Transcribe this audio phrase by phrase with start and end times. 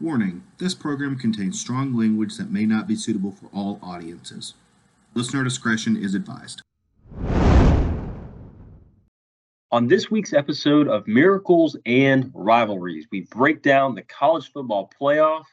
[0.00, 4.54] Warning this program contains strong language that may not be suitable for all audiences.
[5.14, 6.62] Listener discretion is advised.
[9.72, 15.44] On this week's episode of Miracles and Rivalries, we break down the college football playoff.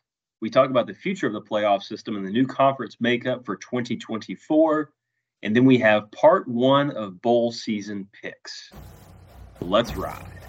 [0.41, 3.55] We talk about the future of the playoff system and the new conference makeup for
[3.55, 4.91] 2024.
[5.41, 8.71] And then we have part one of bowl season picks.
[9.59, 10.44] Let's ride.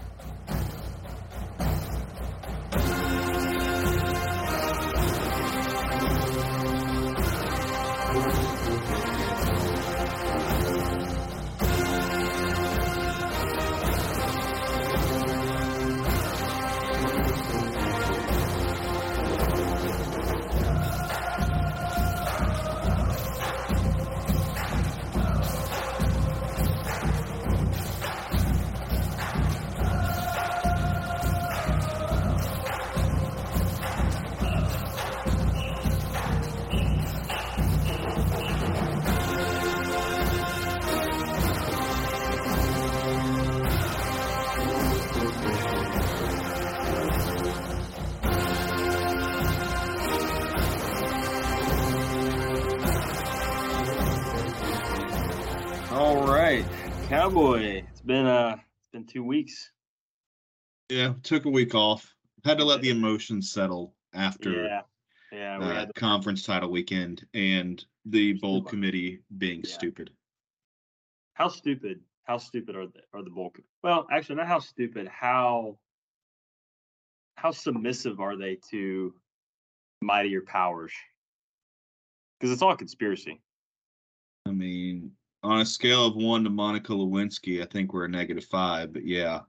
[59.06, 59.70] Two weeks.
[60.88, 62.14] Yeah, took a week off.
[62.44, 64.82] Had to let the emotions settle after Yeah,
[65.32, 65.58] yeah.
[65.58, 69.70] Uh, conference title weekend and the bowl committee being Yeah.
[69.72, 70.10] stupid.
[71.34, 72.00] how stupid?
[72.24, 73.60] How stupid are the are the bulk?
[73.82, 75.06] Well, actually, not how stupid.
[75.08, 75.78] How
[77.36, 79.14] how submissive are they to
[80.00, 80.92] mightier powers?
[82.38, 83.40] Because it's all conspiracy.
[84.46, 85.12] I mean,
[85.42, 88.92] on a scale of one to Monica Lewinsky, I think we're a negative five.
[88.92, 89.40] But yeah,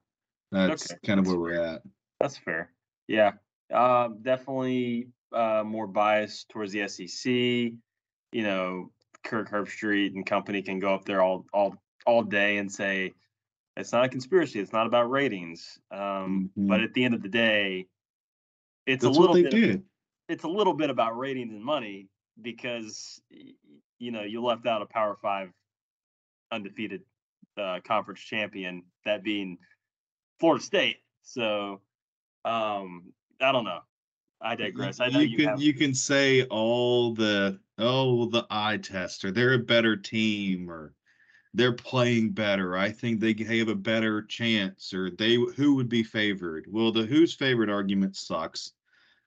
[0.51, 1.81] that's Okay, kind of where we're at.
[2.19, 2.71] That's fair.
[3.07, 3.33] Yeah.
[3.73, 7.31] Um, definitely uh, more biased towards the SEC.
[7.31, 8.91] You know,
[9.23, 11.75] Kirk Herbstreit and company can go up there all all
[12.05, 13.13] all day and say
[13.75, 14.59] it's not a conspiracy.
[14.59, 15.77] It's not about ratings.
[15.91, 16.83] Um, But Mhm.
[16.83, 17.87] at the end of the day,
[18.85, 19.53] it's That's a little bit.
[19.53, 19.83] of-
[20.29, 22.09] it's a little bit about ratings and money
[22.41, 23.21] because
[23.99, 25.51] you know you left out a Power Five
[26.51, 27.01] undefeated
[27.57, 29.57] uh, conference champion, that being
[30.39, 30.97] Florida State.
[31.23, 31.81] So
[32.45, 33.79] um, I don't know.
[34.39, 34.99] I digress.
[34.99, 35.61] I know you, you, can have.
[35.61, 40.93] you can say all the oh the eye test or they're a better team or
[41.53, 42.77] they're playing better.
[42.77, 46.67] I think they have a better chance or they who would be favored.
[46.69, 48.73] Well, the who's favored argument sucks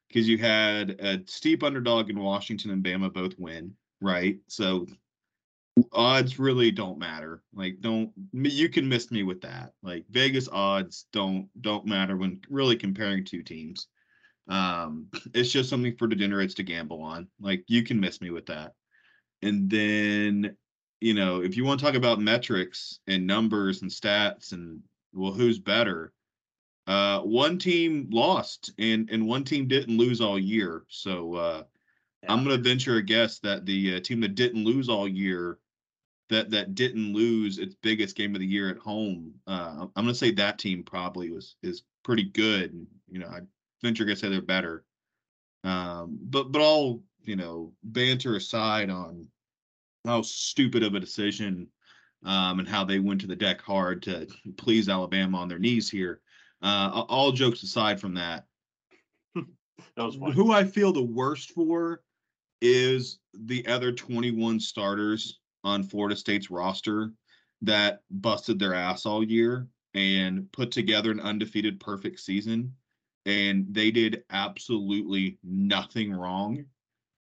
[0.09, 4.38] because you had a steep underdog in Washington and Bama both win, right?
[4.47, 4.86] So
[5.92, 7.42] odds really don't matter.
[7.54, 9.72] Like don't you can miss me with that.
[9.82, 13.88] Like Vegas odds don't don't matter when really comparing two teams.
[14.48, 17.28] Um, it's just something for degenerates to gamble on.
[17.41, 18.75] Like you can miss me with that.
[19.42, 20.56] And then,
[21.00, 24.80] you know, if you want to talk about metrics and numbers and stats and
[25.12, 26.12] well, who's better?
[26.86, 30.84] Uh, one team lost and and one team didn't lose all year.
[30.88, 31.62] So uh,
[32.28, 35.58] I'm gonna venture a guess that the uh, team that didn't lose all year,
[36.28, 40.14] that that didn't lose its biggest game of the year at home, uh, I'm gonna
[40.14, 42.72] say that team probably was is pretty good.
[42.72, 43.41] And, you know, I
[43.82, 44.84] venture to say they're better.
[45.64, 49.28] Um, but but all you know, banter aside on
[50.06, 51.69] how stupid of a decision,
[52.25, 54.26] um, and how they went to the deck hard to
[54.56, 56.20] please Alabama on their knees here.
[56.62, 58.44] Uh, all jokes aside from that,
[59.34, 59.44] that
[59.97, 62.03] was who I feel the worst for
[62.60, 67.12] is the other 21 starters on Florida State's roster
[67.62, 72.75] that busted their ass all year and put together an undefeated perfect season.
[73.26, 76.65] And they did absolutely nothing wrong.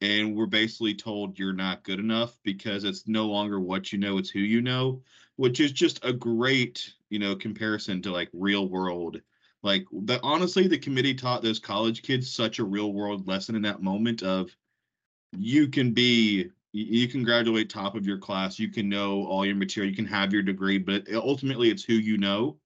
[0.02, 4.20] And we're basically told you're not good enough because it's no longer what you know,
[4.20, 5.02] it's who you know,
[5.38, 9.20] which is just a great, you know, comparison to like real world
[9.64, 13.62] like the honestly the committee taught those college kids such a real world lesson in
[13.64, 14.56] that moment of
[15.32, 19.56] you can be you can graduate top of your class you can know all your
[19.56, 22.58] material you can have your degree but ultimately it's who you know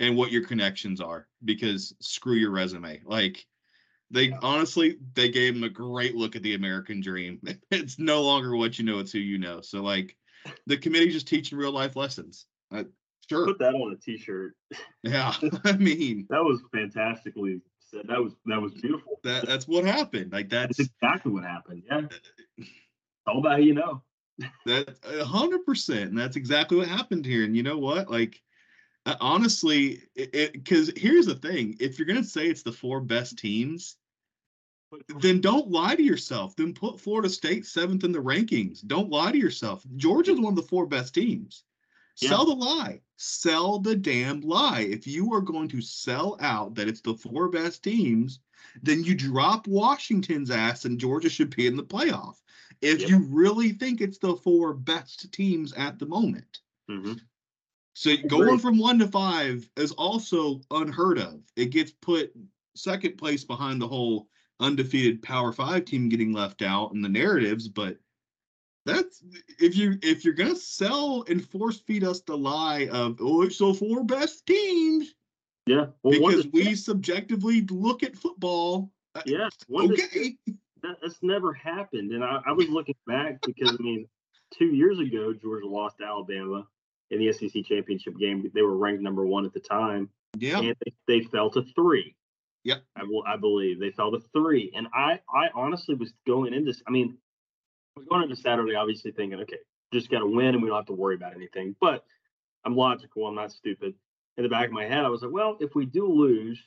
[0.00, 3.00] and what your connections are because screw your resume.
[3.04, 3.46] Like
[4.10, 7.40] they honestly they gave him a great look at the american dream.
[7.70, 9.60] It's no longer what you know it's who you know.
[9.60, 10.16] So like
[10.66, 12.46] the committee just teaching real life lessons.
[12.72, 12.84] Uh,
[13.28, 13.46] sure.
[13.46, 14.54] Put that on a T-shirt.
[15.02, 15.34] yeah
[15.64, 17.60] i mean That was fantastically
[17.92, 19.20] That was that was beautiful.
[19.24, 20.32] that that's what happened.
[20.32, 21.82] Like that's That's exactly what happened.
[21.90, 22.02] Yeah.
[22.58, 22.68] It's
[23.26, 24.02] all about you know.
[24.66, 27.44] that a hundred percent, and that's exactly what happened here.
[27.44, 28.10] And you know what?
[28.10, 28.40] Like
[29.06, 33.38] uh, honestly, it because here's the thing: if you're gonna say it's the four best
[33.38, 33.96] teams,
[35.20, 36.54] then don't lie to yourself.
[36.56, 38.86] Then put Florida State seventh in the rankings.
[38.86, 39.82] Don't lie to yourself.
[39.96, 41.64] Georgia's one of the four best teams.
[42.20, 42.30] Yeah.
[42.30, 43.00] Sell the lie.
[43.18, 44.82] Sell the damn lie.
[44.82, 48.38] If you are going to sell out that it's the four best teams,
[48.82, 52.36] then you drop Washington's ass and Georgia should be in the playoff.
[52.80, 53.08] If Yeah.
[53.08, 56.60] you really think it's the four best teams at the moment.
[56.88, 57.20] Mhm.
[57.94, 61.42] So going from one to five is also unheard of.
[61.56, 62.32] It gets put
[62.76, 64.30] second place behind the whole
[64.60, 67.98] undefeated Power Five team getting left out in the narratives, but
[68.88, 69.22] that's
[69.60, 73.58] if you if you're gonna sell and force feed us the lie of oh it's
[73.58, 75.14] the four best teams
[75.66, 75.86] Yeah.
[76.02, 78.90] Well, because we subjectively look at football.
[79.14, 79.48] uh, yeah.
[79.70, 80.36] Okay.
[80.82, 82.12] that, that's never happened.
[82.12, 84.08] And I, I was looking back because I mean,
[84.56, 86.66] two years ago, Georgia lost to Alabama
[87.10, 88.50] in the SEC championship game.
[88.54, 90.08] They were ranked number one at the time,
[90.38, 90.58] Yeah.
[90.60, 92.14] and they, they fell to three.
[92.64, 92.82] Yep.
[92.96, 93.22] I will.
[93.26, 96.72] I believe they fell to three, and I, I honestly was going into.
[96.86, 97.18] I mean,
[97.98, 99.58] was going into Saturday, obviously thinking, okay,
[99.92, 101.74] just got to win, and we don't have to worry about anything.
[101.80, 102.04] But
[102.64, 103.26] I'm logical.
[103.26, 103.94] I'm not stupid.
[104.36, 106.60] In the back of my head, I was like, well, if we do lose,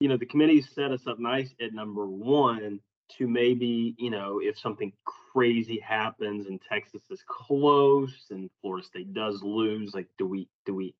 [0.00, 2.80] you know, the committee set us up nice at number one
[3.18, 4.92] to maybe, you know, if something
[5.32, 10.74] crazy happens and Texas is close and Florida State does lose, like, do we, do
[10.74, 10.94] we,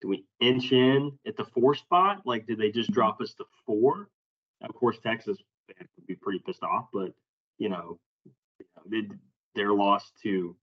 [0.00, 2.22] do we inch in at the four spot?
[2.24, 2.94] Like, did they just mm-hmm.
[2.94, 4.08] drop us to four?
[4.62, 5.38] Of course, Texas
[5.68, 7.12] would be pretty pissed off, but
[7.58, 7.98] you know,
[9.54, 10.56] their loss to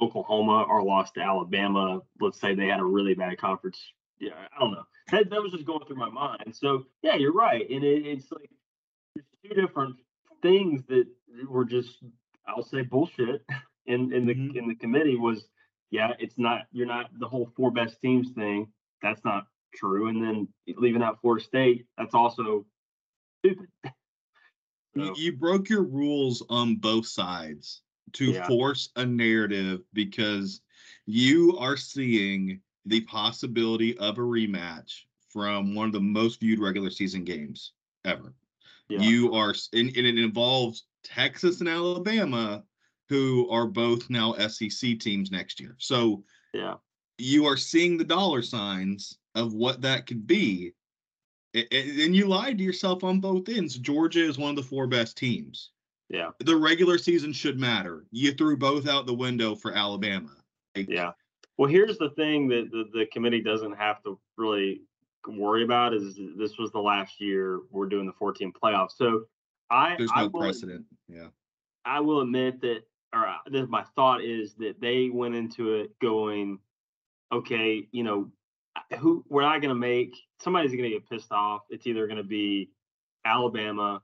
[0.00, 3.80] Oklahoma or loss to Alabama, let's say they had a really bad conference.
[4.18, 4.84] Yeah, I don't know.
[5.10, 6.54] That, that was just going through my mind.
[6.54, 8.50] So yeah, you're right, and it, it's like
[9.14, 9.96] there's two different
[10.42, 11.06] things that
[11.48, 12.02] were just
[12.46, 13.42] I'll say bullshit.
[13.86, 14.56] In in the Mhm.
[14.56, 15.46] in the committee was
[15.90, 18.72] yeah, it's not you're not the whole four best teams thing.
[19.02, 20.08] That's not true.
[20.08, 22.66] And then leaving out Florida State, that's also
[23.38, 23.68] stupid.
[24.96, 27.82] You, So, you broke your rules on both sides
[28.14, 28.46] to Yeah.
[28.46, 30.60] force a narrative because
[31.06, 36.90] you are seeing the possibility of a rematch from one of the most viewed regular
[36.90, 37.72] season games
[38.04, 38.34] ever.
[38.88, 39.00] yeah.
[39.00, 42.64] You are, and, and it involves Texas and Alabama,
[43.08, 45.76] who are both now SEC teams next year.
[45.78, 46.74] So yeah.
[47.18, 50.72] you are seeing the dollar signs of what that could be.
[51.56, 53.76] A- And you lied to yourself on both ends.
[53.78, 55.70] Georgia is one of the four best teams.
[56.08, 56.30] Yeah.
[56.40, 58.06] The regular season should matter.
[58.12, 60.36] You threw both out the window for Alabama.
[60.76, 61.12] Like, Yeah.
[61.58, 64.82] Well, here's the thing that the, the committee doesn't have to really
[65.26, 68.92] worry about is this was the last year we're doing the 14 playoffs.
[68.96, 69.24] So
[69.70, 70.84] I There's I no will, precedent.
[71.08, 71.28] Yeah.
[71.84, 72.82] I will admit that,
[73.14, 76.58] or uh, this, my thought is that they went into it going,
[77.32, 78.30] okay, you know,
[78.98, 81.62] who we're not going to make somebody's going to get pissed off.
[81.70, 82.70] It's either going to be
[83.24, 84.02] Alabama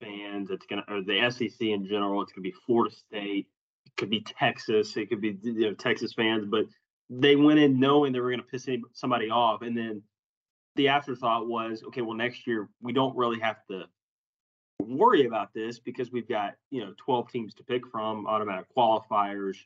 [0.00, 2.22] fans, it's going to, or the SEC in general.
[2.22, 3.46] It's going to be Florida State.
[3.86, 4.96] It could be Texas.
[4.96, 6.46] It could be you know Texas fans.
[6.46, 6.66] But
[7.10, 10.02] they went in knowing they were going to piss somebody off, and then
[10.76, 13.84] the afterthought was, okay, well next year we don't really have to
[14.80, 19.56] worry about this because we've got you know 12 teams to pick from automatic qualifiers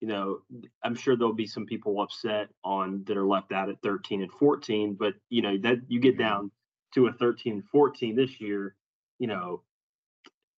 [0.00, 0.40] you know
[0.84, 4.30] i'm sure there'll be some people upset on that are left out at 13 and
[4.32, 6.18] 14 but you know that you get Mhm.
[6.18, 6.50] down
[6.94, 8.74] to a 13 and 14 this year
[9.18, 9.62] you know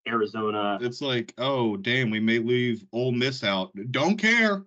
[0.07, 3.71] arizona It's like, oh, damn, we may leave Ole Miss out.
[3.91, 4.65] Don't care.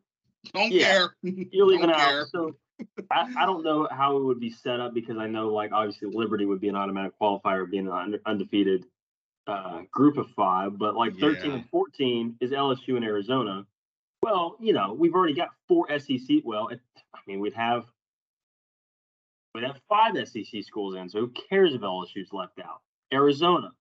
[0.53, 0.83] Don't Yeah.
[0.91, 1.15] care.
[1.23, 2.25] you're leaving out care.
[2.27, 2.55] so
[3.11, 6.09] I, I don't know how it would be set up because i know like obviously
[6.11, 8.85] liberty would be an automatic qualifier being an undefeated
[9.47, 11.57] uh, group of five but like 13 Yeah.
[11.57, 13.65] and 14 is lsu and arizona
[14.21, 16.79] well you know we've already got four sec well it,
[17.13, 17.85] i mean we'd have
[19.53, 22.81] we'd have five sec schools in so who cares if lsu's left out
[23.13, 23.71] arizona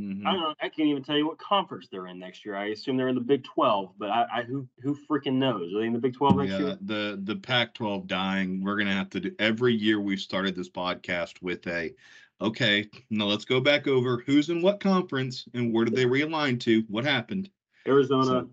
[0.00, 0.26] Mhm.
[0.26, 2.66] i don't know i can't even tell you what conference they're in next year i
[2.66, 5.86] assume they're in the big 12 but i, I who who freaking knows are they
[5.86, 8.62] in the big 12 next Yeah, year the the Pac-12 dying.
[8.64, 11.94] We're gonna have to do every year we've started this podcast with a
[12.40, 12.88] okay.
[13.10, 16.82] Now let's go back over who's in what conference and where did they realign to?
[16.88, 17.50] What happened?
[17.86, 18.46] Arizona,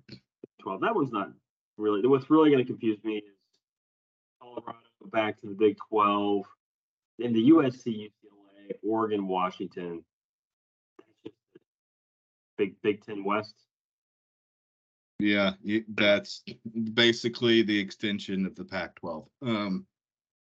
[0.62, 0.82] 12.
[0.82, 1.32] That one's not
[1.78, 2.06] really.
[2.08, 3.24] What's really going to confuse me is
[4.42, 4.78] Colorado
[5.12, 6.46] back to the Big 12,
[7.24, 10.04] and the USC, UCLA, Oregon, Washington.
[12.58, 13.54] Big Big Ten West.
[15.20, 15.54] Yeah,
[15.96, 16.44] that's
[16.94, 19.26] basically the extension of the Pac-12.
[19.42, 19.86] Um,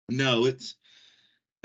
[0.10, 0.76] no, it's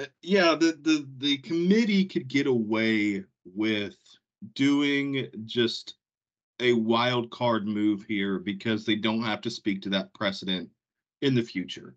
[0.01, 0.55] uh, yeah.
[0.55, 3.97] The the the committee could get away with
[4.55, 5.95] doing just
[6.61, 10.71] a wild card move here because they don't have to speak to that precedent
[11.23, 11.97] in the future.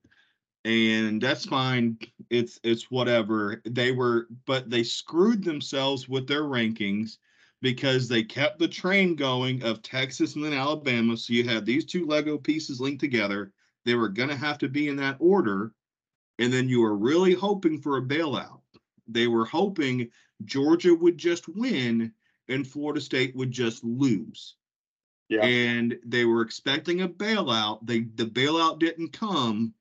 [0.65, 1.97] and that's fine.
[2.29, 3.61] It's it's whatever.
[3.65, 7.17] They were, but they screwed themselves with their rankings
[7.61, 11.17] because they kept the train going of Texas and then Alabama.
[11.17, 13.51] So you had these two Lego pieces linked together.
[13.85, 15.73] They were going to have to be in that order,
[16.39, 18.61] and then you were really hoping for a bailout.
[19.07, 20.09] They were hoping
[20.45, 22.11] Georgia would just win
[22.47, 24.55] and Florida State would just lose.
[25.29, 25.43] Yeah.
[25.43, 27.79] And they were expecting a bailout.
[27.85, 29.73] They the bailout didn't come.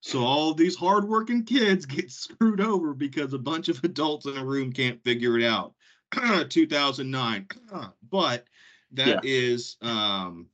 [0.00, 4.44] So all these hardworking kids get screwed over because a bunch of adults in a
[4.44, 5.74] room can't figure it out.
[6.48, 7.46] 2009.
[8.10, 8.46] But
[8.92, 9.30] that Yeah.
[9.30, 10.48] is um,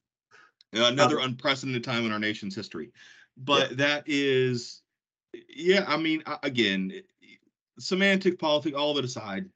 [0.72, 2.92] another unprecedented time in our nation's history.
[3.36, 4.82] But that is,
[5.48, 6.92] yeah, I mean, again,
[7.78, 9.48] semantic politics, all of it aside.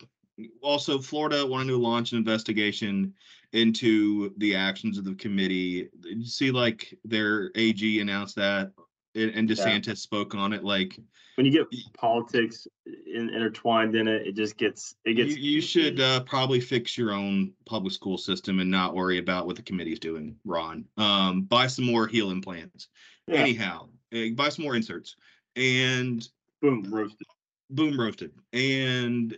[0.62, 3.14] Also, Florida wanted to launch an investigation
[3.52, 5.88] into the actions of the committee.
[6.00, 8.72] Did you see, like, their AG announced that,
[9.14, 9.56] and, and Yeah.
[9.56, 10.64] DeSantis spoke on it.
[10.64, 10.98] Like,
[11.36, 15.36] When you get politics in, intertwined in it, it just gets it gets.
[15.36, 19.46] you, you should uh, probably fix your own public school system and not worry about
[19.46, 20.86] what the committee's doing, Ron.
[20.96, 22.88] Um, buy some more heel implants.
[23.26, 23.36] Yeah.
[23.36, 25.16] Anyhow, eh, buy some more inserts.
[25.56, 26.26] And
[26.62, 27.26] boom roasted.
[27.70, 28.32] boom roasted.
[28.54, 29.36] And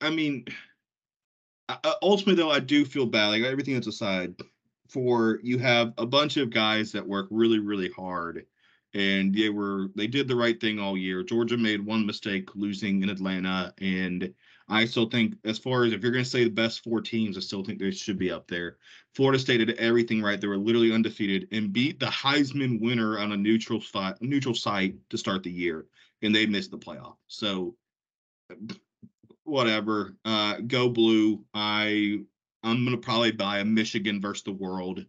[0.00, 0.44] I mean,
[2.02, 3.28] ultimately though, I do feel bad.
[3.28, 4.34] Like everything that's aside,
[4.88, 8.46] for you have a bunch of guys that work really, really hard,
[8.94, 11.22] and they were they did the right thing all year.
[11.22, 14.32] Georgia made one mistake losing in Atlanta, and
[14.68, 17.36] I still think as far as if you're going to say the best four teams,
[17.36, 18.78] I still think they should be up there.
[19.14, 20.40] Florida State did everything right.
[20.40, 24.96] They were literally undefeated and beat the Heisman winner on a neutral spot, neutral site
[25.10, 25.86] to start the year,
[26.22, 27.16] and they missed the playoff.
[27.28, 27.76] So
[29.46, 30.18] whatever.
[30.24, 31.46] Uh, go blue.
[31.54, 32.24] I
[32.62, 35.06] I'm gonna probably buy a Michigan versus the world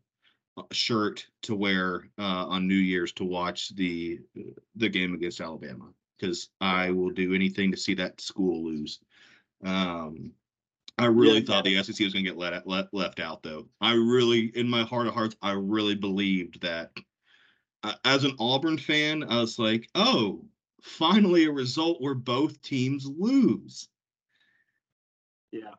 [0.58, 4.22] uh, shirt to wear uh, on New Year's to watch the
[4.75, 9.01] the game against Alabama because I will do anything to see that school lose.
[9.63, 10.34] Um,
[10.98, 13.70] I really Yeah, thought the SEC was gonna get let, let left out though.
[13.82, 16.91] I really, in my heart of hearts, I really believed that.
[17.84, 20.46] Uh, as an Auburn fan, I was like, oh,
[20.82, 23.89] finally a result where both teams lose.
[25.51, 25.72] Yeah.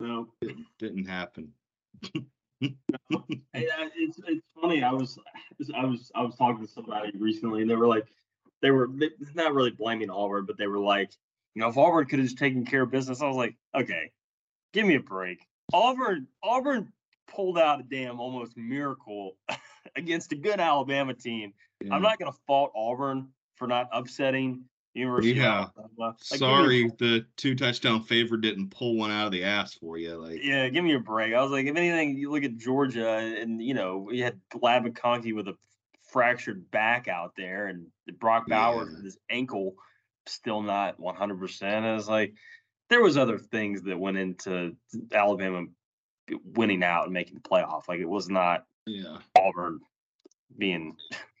[0.00, 0.28] No,
[0.78, 1.52] Didn't happen.
[3.52, 4.82] It's it's funny.
[4.82, 5.18] I was
[5.74, 8.06] I was I was talking to somebody recently, and they were like,
[8.62, 8.88] they were
[9.34, 11.10] not really blaming Auburn, but they were like,
[11.54, 14.10] you know, if Auburn could have just taken care of business, I was like, okay,
[14.72, 15.38] give me a break.
[15.72, 16.92] Auburn Auburn
[17.28, 19.36] pulled out a damn almost miracle
[19.96, 21.52] against a good Alabama team.
[21.90, 24.64] I'm not gonna fault Auburn for not upsetting
[24.96, 25.66] University Yeah.
[25.96, 30.16] Like, Sorry, the two touchdown favor didn't pull one out of the ass for you.
[30.16, 31.34] Like, Yeah, give me a break.
[31.34, 34.84] I was like, if anything, you look at Georgia, and you know, we had Ladd
[34.84, 35.56] McConkey with a
[36.10, 37.86] fractured back out there, and
[38.18, 38.94] Brock Bowers Yeah.
[38.96, 39.74] with his ankle
[40.26, 41.38] still not 100.
[41.38, 42.34] percent I was like,
[42.88, 44.76] there was other things that went into
[45.12, 45.66] Alabama
[46.54, 47.88] winning out and making the playoff.
[47.88, 49.80] Like it was not yeah, Auburn
[50.56, 50.96] being,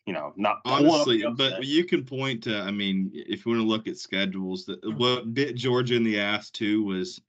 [0.06, 2.60] you know, not honestly, but you can point to.
[2.60, 6.20] I mean, if you want to look at schedules, that what bit Georgia in the
[6.20, 7.20] ass too was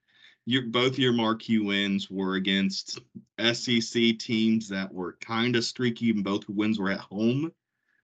[0.45, 2.99] your both your marquee wins were against
[3.39, 7.51] SEC teams that were kind of streaky, and both wins were at home.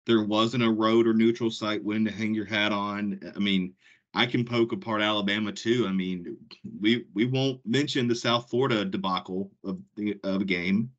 [0.06, 3.20] There wasn't a road or neutral site win to hang your hat on.
[3.36, 3.74] I mean,
[4.14, 5.88] I can poke apart Alabama too.
[5.88, 6.38] I mean,
[6.80, 10.92] we we won't mention the South Florida debacle of the of a game.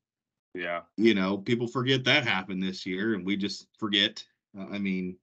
[0.55, 4.23] Yeah, You know, people forget that happened this year, and we just forget.
[4.59, 5.17] Uh, I mean,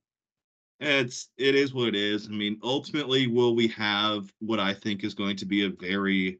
[0.79, 2.27] it's it is what it is.
[2.27, 6.39] I mean, ultimately, will we have what I think is going to be a very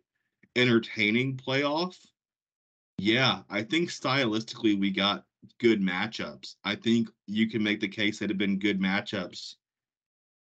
[0.55, 1.97] entertaining playoff?
[2.97, 5.25] Yeah, I think stylistically we got
[5.59, 6.55] good matchups.
[6.63, 9.55] I think you can make the case that have been good matchups.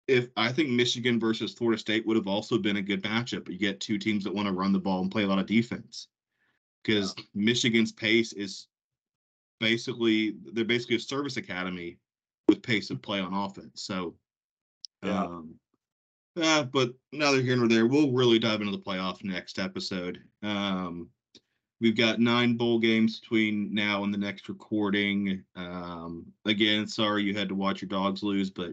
[0.07, 3.59] If I think Michigan versus Florida State would have also been a good matchup, you
[3.59, 6.09] get two teams that want to run the ball and play a lot of defense.
[6.85, 8.69] Because Michigan's pace is
[9.61, 11.99] basically they're basically a service academy
[12.49, 13.83] with pace of play on offense.
[13.83, 14.15] So
[15.03, 15.25] Yeah.
[15.25, 15.55] um
[16.37, 17.87] uh, but neither here nor there.
[17.87, 20.23] We'll really dive into the playoff next episode.
[20.43, 21.09] Um
[21.81, 25.45] We've got nine bowl games between now and the next recording.
[25.55, 28.73] Um, again, sorry you had to watch your dogs lose, but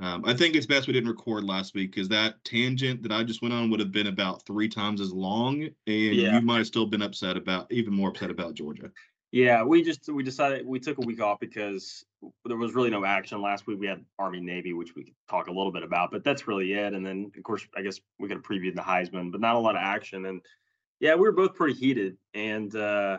[0.00, 3.24] um, I think it's best we didn't record last week because that tangent that I
[3.24, 6.36] just went on would have been about three times as long, and Yeah.
[6.36, 8.92] you might have still been upset about, even more upset about Georgia.
[9.32, 12.02] Yeah, we just we decided we took a week off because
[12.46, 13.78] there was really no action last week.
[13.78, 16.72] We had Army Navy, which we could talk a little bit about, but that's really
[16.72, 16.94] it.
[16.94, 19.58] And then of course, I guess we could have previewed the Heisman, but not a
[19.58, 20.24] lot of action.
[20.24, 20.40] And
[21.00, 23.18] yeah, we were both pretty heated, and uh,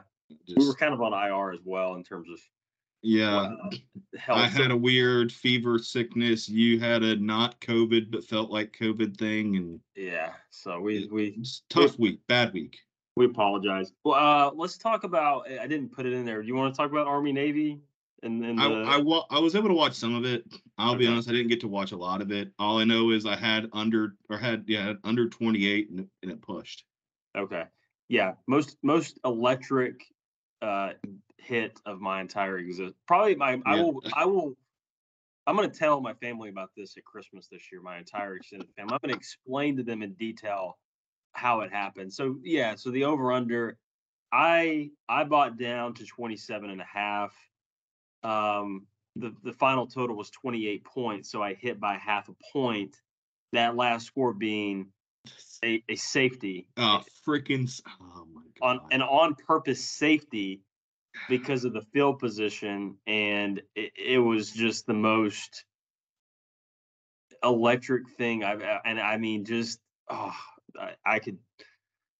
[0.57, 2.39] we were kind of on IR as well in terms of
[3.01, 3.55] Yeah.
[4.17, 6.49] Hell, I had a weird fever sickness.
[6.49, 10.33] You had a not COVID but felt like COVID thing, and yeah.
[10.49, 12.77] So we we tough week, bad week.
[13.15, 13.93] we apologize.
[14.03, 15.49] Well, uh, let's talk about.
[15.49, 16.41] I didn't put it in there.
[16.41, 17.79] Do you want to talk about Army Navy
[18.23, 20.43] and and I the, I, wa- I was able to watch some of it.
[20.77, 22.51] I'll be honest, I didn't get to watch a lot of it.
[22.59, 26.31] All I know is I had under or had yeah under 28 and, it- and
[26.31, 26.83] it pushed.
[27.37, 27.63] Okay.
[28.09, 30.03] Yeah, most most electric
[30.61, 30.91] uh
[31.37, 32.93] hit of my entire exist.
[33.07, 34.55] Probably my I will I will
[35.47, 38.93] I'm gonna tell my family about this at Christmas this year, my entire extended family.
[38.93, 40.77] I'm gonna explain to them in detail
[41.31, 42.13] how it happened.
[42.13, 43.77] So yeah, so the over under
[44.31, 47.33] I I bought down to 27 and a half.
[48.23, 48.85] Um
[49.15, 52.95] the the final total was 28 points, so I hit by half a point.
[53.53, 54.91] That last score being
[55.63, 57.69] a, a safety Oh freaking!
[58.01, 58.79] Oh my god!
[58.79, 60.61] on an on purpose safety
[61.27, 65.65] because of the field position and it, it was just the most
[67.43, 70.33] electric thing I've and I mean just oh
[70.79, 71.37] I, I could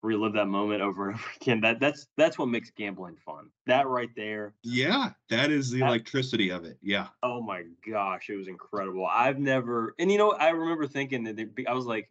[0.02, 1.62] relive that moment over and over again.
[1.62, 3.50] That that's that's what makes gambling fun.
[3.68, 4.54] That right there.
[4.64, 6.78] yeah, that is the That- electricity of it.
[6.82, 7.08] Yeah.
[7.22, 9.06] Oh my gosh, it was incredible.
[9.06, 11.38] I've never and you know I remember thinking that
[11.68, 12.10] I was like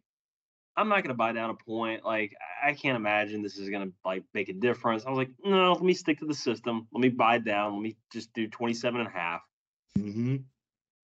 [0.78, 2.04] I'm not gonna buy down a point.
[2.04, 5.04] Like I can't imagine this is gonna like make a difference.
[5.04, 6.86] I was like, no, let me stick to the system.
[6.92, 7.74] Let me buy down.
[7.74, 9.42] Let me just do 27 and a half.
[9.96, 10.36] hmm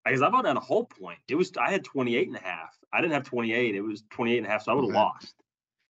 [0.05, 1.19] Because I bought down a whole point.
[1.29, 2.71] It was I had 28 and a half.
[2.93, 3.75] I didn't have 28.
[3.75, 5.35] It was 28 and a half, so I would have lost.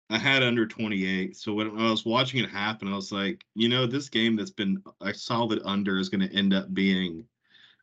[0.08, 1.36] I had under 28.
[1.36, 4.50] So when I was watching it happen, I was like, you know, this game that's
[4.50, 7.24] been a solid under is going to end up being.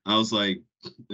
[0.06, 0.62] I was like,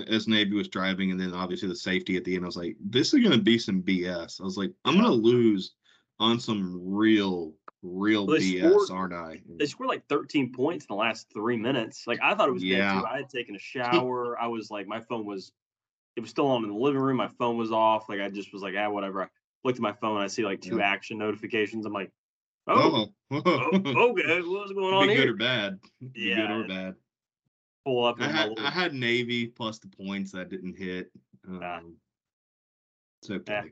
[0.07, 2.75] as Navy was driving, and then obviously the safety at the end, I was like,
[2.79, 4.41] this is going to be some BS.
[4.41, 5.73] I was like, I'm going to lose
[6.19, 7.53] on some real,
[7.83, 9.41] real Well, BS, scored- aren't I?
[9.57, 12.07] They scored like 13 points in the last three minutes.
[12.07, 12.99] Like I thought it was Yeah.
[13.01, 13.05] too.
[13.05, 13.59] I had taken a
[14.03, 14.39] shower.
[14.41, 15.51] I was like, my phone was,
[16.15, 17.17] it was still on in the living room.
[17.17, 18.09] My phone was off.
[18.09, 19.23] Like I just was like, ah, whatever.
[19.23, 19.27] I
[19.63, 20.19] looked at my phone.
[20.19, 20.83] I see like two Yeah.
[20.89, 21.85] action notifications.
[21.85, 22.11] I'm like,
[22.67, 25.79] oh, Oh, oh okay, what's going on be good or bad.
[26.13, 26.95] Be good or bad.
[27.89, 28.21] Pull up.
[28.21, 31.09] I had I had Navy plus the points that didn't hit.
[31.47, 31.79] Um, Ah.
[33.23, 33.71] It's okay.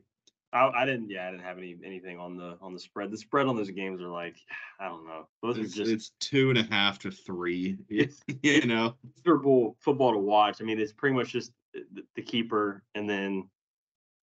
[0.51, 1.11] I, I didn't.
[1.11, 3.11] Yeah, I didn't have any anything on the on the spread.
[3.11, 4.35] The spread on those games are like,
[4.79, 5.27] I don't know.
[5.43, 7.77] Those It's, are just it's two and a half to three.
[8.41, 8.95] You know.
[9.17, 10.61] miserable football to watch.
[10.61, 13.47] I mean, it's pretty much just the, the keeper and then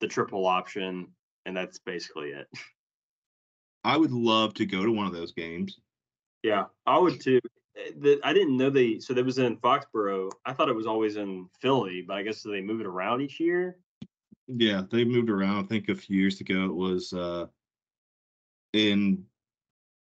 [0.01, 1.07] the triple option,
[1.47, 2.49] and that's basically it.
[3.85, 5.79] I would love to go to one of those games.
[6.43, 7.39] Yeah, I would too.
[7.75, 9.01] The, I didn't know they.
[9.01, 10.31] So that was in Foxborough.
[10.47, 13.41] I thought it was always in Philly, but I guess they move it around each
[13.41, 13.79] year.
[14.47, 15.65] Yeah, they moved around.
[15.65, 17.47] I think a few years ago it was uh
[18.73, 19.25] in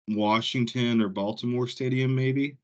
[0.09, 2.57] Washington or Baltimore Stadium, maybe.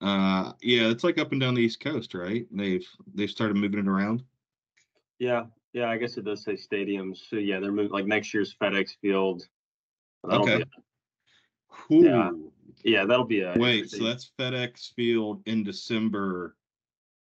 [0.00, 2.46] Uh yeah, it's like up and down the East Coast, right?
[2.50, 4.22] They've they've started moving it around.
[5.18, 5.88] Yeah, yeah.
[5.88, 7.18] I guess it does say stadiums.
[7.30, 9.48] So yeah, they're moving like next year's FedEx Field.
[10.24, 10.64] That'll Okay.
[11.92, 12.04] Ooh.
[12.04, 12.30] Yeah.
[12.84, 16.56] Yeah, that'll be a Wait, so that's FedEx Field in December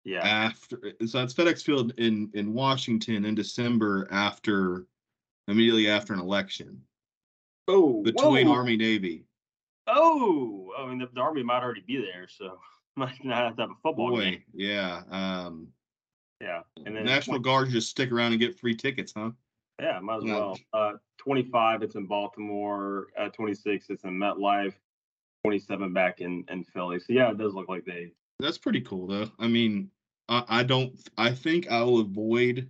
[0.04, 0.20] yeah.
[0.20, 4.86] after so that's FedEx Field in in Washington in December after
[5.48, 6.82] immediately after an election
[7.70, 8.56] Oh, between whoa.
[8.56, 9.24] Army Navy.
[9.88, 12.60] Oh, I mean the, the army might already be there, so
[12.98, 14.44] might not have to have a football game.
[14.54, 15.04] Yeah.
[15.10, 15.68] Um
[16.42, 19.32] Yeah, and then National Guard just stick around and get free tickets, huh?
[19.82, 20.34] Yeah, might as Yeah.
[20.36, 20.60] well.
[20.74, 23.08] Uh, 25, it's in Baltimore.
[23.18, 24.76] Uh, 26, it's in MetLife.
[25.45, 26.99] 27 back in in Philly.
[26.99, 28.12] So yeah, it does look like they.
[28.39, 29.29] That's pretty cool though.
[29.39, 29.89] I mean,
[30.29, 32.69] I, I don't I think I'll avoid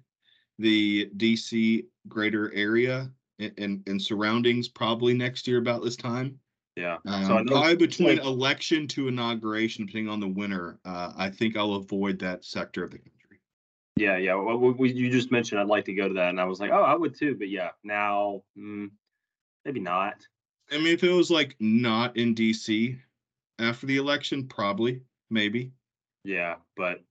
[0.59, 6.39] the DC greater area and, and, and surroundings probably next year about this time.
[6.75, 6.97] Yeah.
[7.05, 7.51] Um, so I know.
[7.51, 12.19] probably between like- election to inauguration, depending on the winner, uh, I think I'll avoid
[12.19, 13.39] that sector of the country.
[13.95, 14.33] Yeah, yeah.
[14.33, 16.59] Well, we, we- you just mentioned I'd like to go to that, and I was
[16.59, 17.36] like, oh, I would too.
[17.38, 18.89] But yeah, now mm,
[19.65, 20.15] maybe not.
[20.73, 22.97] I mean, if it was like not in DC
[23.59, 25.71] after the election, probably, maybe.
[26.23, 27.01] Yeah, but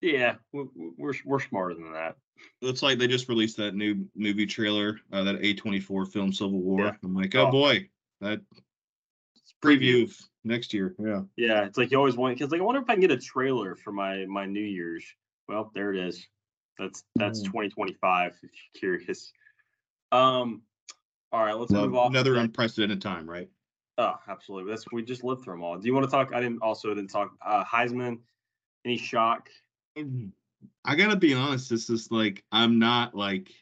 [0.00, 2.16] yeah, we, we- we're we're smarter than that.
[2.60, 6.80] It's like they just released that new movie trailer, uh, that A24 film Civil War.
[6.86, 6.92] Yeah.
[7.02, 7.50] I'm like, oh Oh.
[7.50, 7.88] boy,
[8.20, 8.40] that
[9.64, 10.94] preview of next year.
[10.98, 11.22] Yeah.
[11.36, 13.16] Yeah, it's like you always want because like I wonder if I can get a
[13.18, 15.04] trailer for my my New Year's.
[15.48, 16.26] Well, there it is.
[16.78, 17.44] That's that's Mm.
[17.46, 18.32] 2025.
[18.32, 18.50] If you're
[18.98, 19.32] curious.
[20.12, 20.62] Um.
[21.36, 22.06] All right, let's Well, move off.
[22.06, 23.50] of another unprecedented time, right?
[23.98, 24.70] Oh, absolutely.
[24.70, 25.76] That's we just lived through them all.
[25.76, 26.32] Do you want to talk?
[26.32, 28.20] I didn't also didn't talk uh Heisman.
[28.86, 29.50] Any shock?
[30.86, 31.68] I gotta be honest.
[31.68, 33.52] This is like I'm not like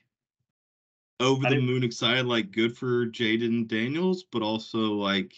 [1.19, 2.27] over I the moon excited.
[2.27, 5.35] Like good for Jayden Daniels, but also like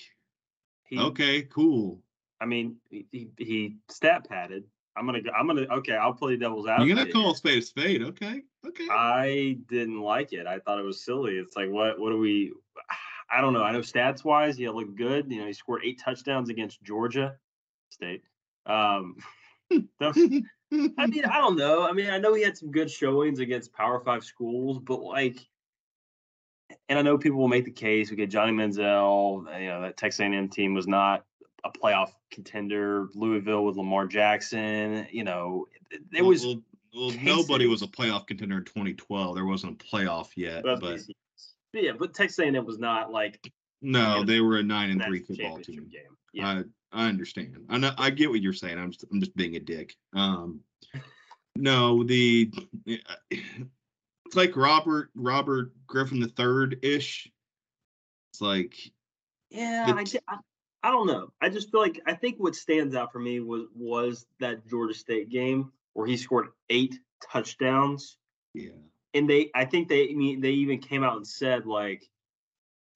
[0.85, 2.03] He, okay, cool.
[2.39, 4.65] I mean, he, he, he stat padded.
[4.97, 5.31] I'm gonna go.
[5.31, 5.63] I'm gonna.
[5.63, 6.89] Okay, I'll play devil's advocate.
[6.89, 8.43] You're gonna call spade a spade, okay?
[8.67, 8.87] Okay.
[8.91, 10.47] I didn't like it.
[10.47, 11.35] I thought it was silly.
[11.35, 11.99] It's like, what?
[11.99, 12.53] What do we?
[13.31, 13.63] I don't know.
[13.63, 15.31] I know stats wise, he looked good.
[15.31, 17.37] You know, he scored eight touchdowns against Georgia
[17.91, 18.23] State.
[18.67, 19.17] Um,
[20.01, 20.13] I
[21.07, 21.87] mean, I don't know.
[21.87, 25.39] I mean, I know he had some good showings against Power Five schools, but like,
[26.89, 28.11] and I know people will make the case.
[28.11, 29.61] We get Johnny Manziel.
[29.61, 31.25] You know, that Texas A&M team was not
[31.75, 33.09] a playoff contender.
[33.15, 35.07] Louisville with Lamar Jackson.
[35.11, 36.45] You know, it, it was.
[36.45, 36.63] Well,
[36.95, 39.35] well, Casey nobody was- was a playoff contender in 2012.
[39.35, 41.01] There wasn't a playoff yet, That's but
[41.83, 43.53] yeah, but Texas A&M was not like
[43.83, 45.89] no, Yeah, they were a nine and three football team.
[45.93, 46.17] game.
[46.33, 47.57] Yeah, I I understand.
[47.69, 48.79] I know I get what you're saying.
[48.79, 49.95] I'm just I'm just being a dick.
[50.15, 50.61] Um,
[51.55, 52.51] no, the
[52.87, 57.31] it's like Robert Robert Griffin the third ish.
[58.33, 58.75] It's like
[59.51, 59.87] yeah.
[59.87, 60.37] the I, t- di- I,
[60.87, 61.33] I don't know.
[61.41, 64.95] I just feel like I think what stands out for me was was that Georgia
[64.95, 68.19] State game where he scored eight touchdowns,
[68.55, 68.71] yeah.
[69.13, 72.05] and they I think they I mean they even came out and said like,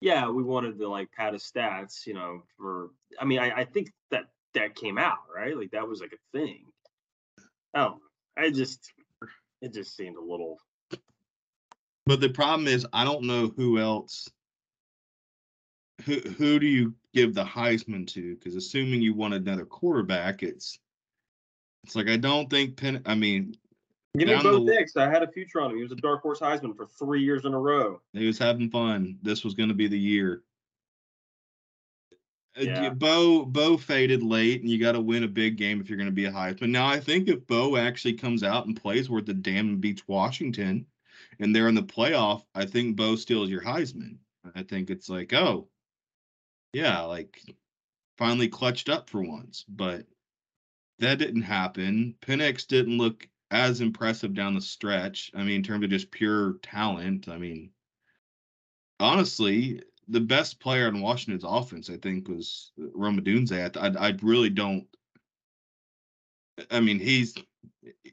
[0.01, 3.65] yeah, we wanted to like pad his stats, you know, for I mean I I
[3.65, 6.67] think that that came out right, like that was like a thing.
[7.75, 7.99] Oh,
[8.39, 8.93] I just
[9.63, 10.59] it just seemed a little
[12.07, 14.31] But the problem is, I don't know who else.
[16.05, 18.35] Who who do you give the Heisman to?
[18.37, 20.79] Because assuming you want another quarterback, it's
[21.85, 23.03] it's like I don't think Penn.
[23.07, 23.57] I mean,
[24.19, 24.97] Give me Down Bo the- Nix.
[24.97, 25.77] I had a future on him.
[25.77, 28.01] He was a dark horse Heisman for three years in a row.
[28.13, 29.19] he was having fun.
[29.23, 30.43] This was going to be the year.
[32.59, 32.91] Uh, Yeah.
[32.91, 36.09] Bo Bo faded late, and you got to win a big game if you're going
[36.09, 36.71] to be a Heisman.
[36.71, 40.03] Now, I think if Bo actually comes out and plays worth the damn and beats
[40.09, 40.85] Washington,
[41.39, 44.17] and they're in the playoff, I think Bo steals your Heisman.
[44.55, 45.69] I think it's like, oh,
[46.73, 47.41] yeah, like
[48.19, 50.07] finally clutched up for once, but
[50.99, 52.15] that didn't happen.
[52.21, 55.31] Penix didn't look as impressive down the stretch.
[55.35, 57.29] I mean, in terms of just pure talent.
[57.29, 57.71] I mean,
[59.01, 63.77] honestly, the best player in Washington's offense, I think, was Rome Odunze.
[63.77, 64.87] I, I, I really don't.
[66.71, 67.35] I mean, he's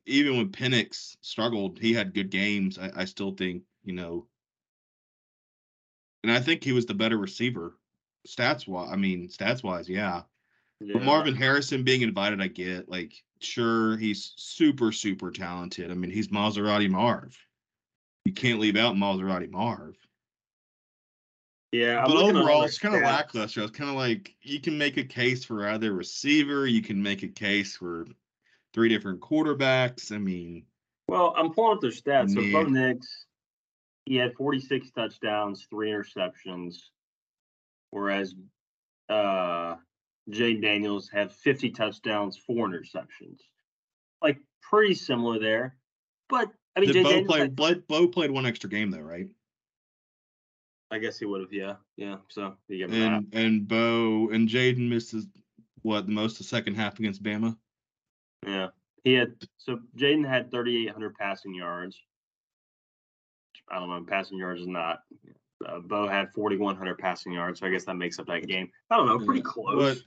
[0.05, 2.79] even when Penix struggled, he had good games.
[2.79, 4.27] I, I still think, you know,
[6.23, 7.77] and I think he was the better receiver,
[8.27, 8.89] stats wise.
[8.91, 10.21] I mean, stats wise, yeah.
[10.79, 12.87] But Marvin Harrison being invited, I get.
[12.87, 15.89] Like, sure, he's super, super talented.
[15.89, 17.35] I mean, he's Maserati Marv.
[18.25, 19.95] You can't leave out Maserati Marv.
[21.71, 23.61] Yeah, I'm but looking at all overall, it's kind of lackluster.
[23.61, 27.23] It's kind of like you can make a case for either receiver, you can make
[27.23, 28.05] a case for
[28.73, 30.11] three different quarterbacks.
[30.11, 30.65] I mean,
[31.09, 32.33] Well, I'm pulling up their stats.
[32.33, 33.25] So Bo Nix,
[34.05, 36.75] he had 46 touchdowns, three interceptions,
[37.91, 38.35] whereas
[39.09, 39.75] uh,
[40.29, 43.39] Jay Daniels had 50 touchdowns, four interceptions.
[44.21, 45.77] Like pretty similar there,
[46.29, 47.27] but I mean, did Jay Bo Daniels.
[47.27, 47.39] play?
[47.69, 49.27] had- Bo, played one extra game though, right?
[50.89, 51.51] I guess he would have.
[51.53, 52.17] Yeah, yeah.
[52.29, 53.13] So you give him that.
[53.13, 55.27] And and Bo and Jayden misses
[55.81, 57.57] what the most the second half against Bama.
[58.45, 58.67] Yeah,
[59.03, 61.99] he had so Jayden had 3,800 passing yards.
[63.69, 64.99] I don't know, passing yards is not.
[65.65, 68.69] Uh, Bo had 4,100 passing yards, so I guess that makes up that game.
[68.89, 70.03] I don't know, pretty close.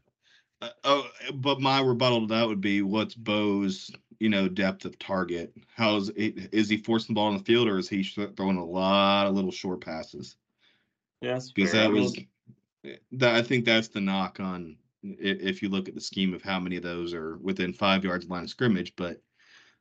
[0.60, 4.84] But, uh, oh, but my rebuttal to that would be, what's Bo's you know depth
[4.84, 5.52] of target?
[5.74, 8.64] How's it, is he forcing the ball on the field, or is he throwing a
[8.64, 10.36] lot of little short passes?
[11.20, 11.82] yes, Because fair.
[11.82, 12.16] That was
[13.12, 16.60] that I think that's the knock on if you look at the scheme of how
[16.60, 18.94] many of those are within five yards of line of scrimmage.
[18.96, 19.20] But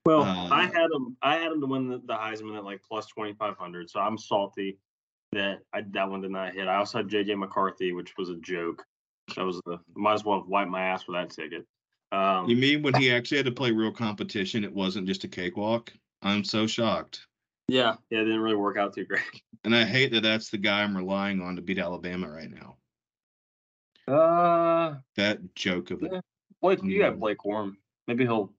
[0.06, 0.24] well.
[0.24, 1.18] uh, I had him.
[1.22, 3.90] I had him to win the, the Heisman at like plus 2,500.
[3.90, 4.78] So I'm salty
[5.34, 6.68] that I, that one did not hit.
[6.68, 8.84] I also had JJ McCarthy, which was a joke.
[9.36, 11.66] That was the might as well have wiped my ass for that ticket.
[12.12, 15.28] Um, you mean when he actually had to play real competition, it wasn't just a
[15.28, 15.94] cakewalk?
[16.24, 17.28] I'm so shocked.
[17.68, 19.22] yeah, yeah, it didn't really work out too great.
[19.66, 22.78] And I hate that that's the guy I'm relying on to beat Alabama right now.
[24.12, 26.12] Uh, That joke of it.
[26.14, 26.22] Yeah.
[26.62, 27.20] Blake, you have.
[27.20, 27.74] Blake Corum.
[28.08, 28.54] Maybe he'll.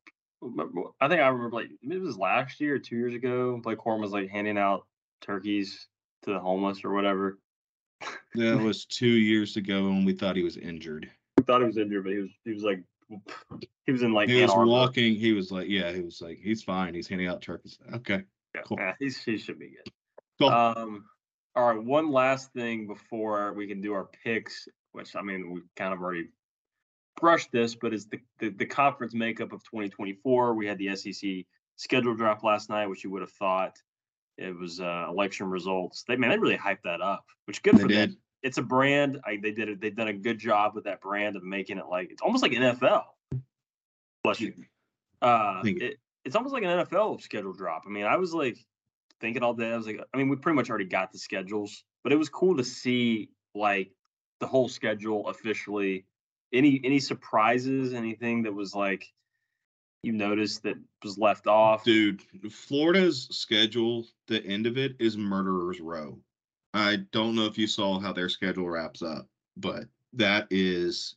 [1.01, 3.61] I think I remember like it was last year or two years ago.
[3.63, 4.87] Blake Corum was like handing out
[5.21, 5.87] turkeys
[6.23, 7.39] to the homeless or whatever.
[8.35, 11.11] That was two years ago when we thought he was injured.
[11.39, 12.83] I thought he was injured, but he was he was like
[13.87, 15.15] he was in like He was walking.
[15.17, 16.95] He was like, yeah, he was like, he's fine.
[16.95, 17.79] He's handing out turkeys.
[17.95, 18.23] Okay,
[18.55, 18.77] Yeah, cool.
[18.79, 19.93] yeah, he's, he should be good.
[20.39, 20.49] cool.
[20.51, 21.05] Um,
[21.57, 25.63] all right, one last thing before we can do our picks, which I mean we
[25.77, 26.29] kind of already
[27.21, 30.55] brushed this, but is the, the the conference makeup of 2024.
[30.55, 31.31] We had the SEC
[31.77, 33.77] schedule drop last night, which you would have thought
[34.40, 36.05] it was uh, election results.
[36.09, 38.11] They man, they really hyped that up, which good they for did.
[38.11, 38.18] them.
[38.42, 39.20] it's a brand.
[39.24, 39.81] I, they did it.
[39.81, 42.53] They've done a good job with that brand of making it like it's almost like
[42.53, 43.05] NFL.
[44.24, 44.55] Bless you.
[45.20, 45.76] Uh, you.
[45.81, 47.85] it, it's almost like an NFL schedule drop.
[47.87, 48.57] I mean, I was like
[49.20, 49.70] thinking all day.
[49.70, 52.31] I was like, I mean, we pretty much already got the schedules, but it was
[52.31, 53.92] cool to see like
[54.40, 56.07] the whole schedule officially.
[56.53, 57.92] Any any surprises?
[57.92, 59.07] Anything that was like
[60.03, 61.85] you noticed that was left off?
[61.85, 66.19] Dude, Florida's schedule, the end of it is Murderer's Row.
[66.73, 71.17] I don't know if you saw how their schedule wraps up, but that is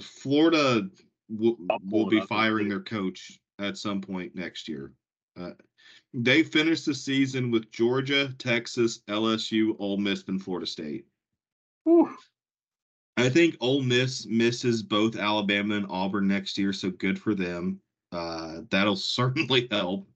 [0.00, 0.88] Florida
[1.28, 1.56] will,
[1.88, 4.92] will be firing their coach at some point next year.
[5.38, 5.52] Uh,
[6.12, 11.06] they finished the season with Georgia, Texas, LSU, Ole Miss, and Florida State.
[11.84, 12.14] Whew.
[13.20, 17.80] I think Ole Miss misses both Alabama and Auburn next year, so good for them.
[18.12, 20.08] Uh, that'll certainly help.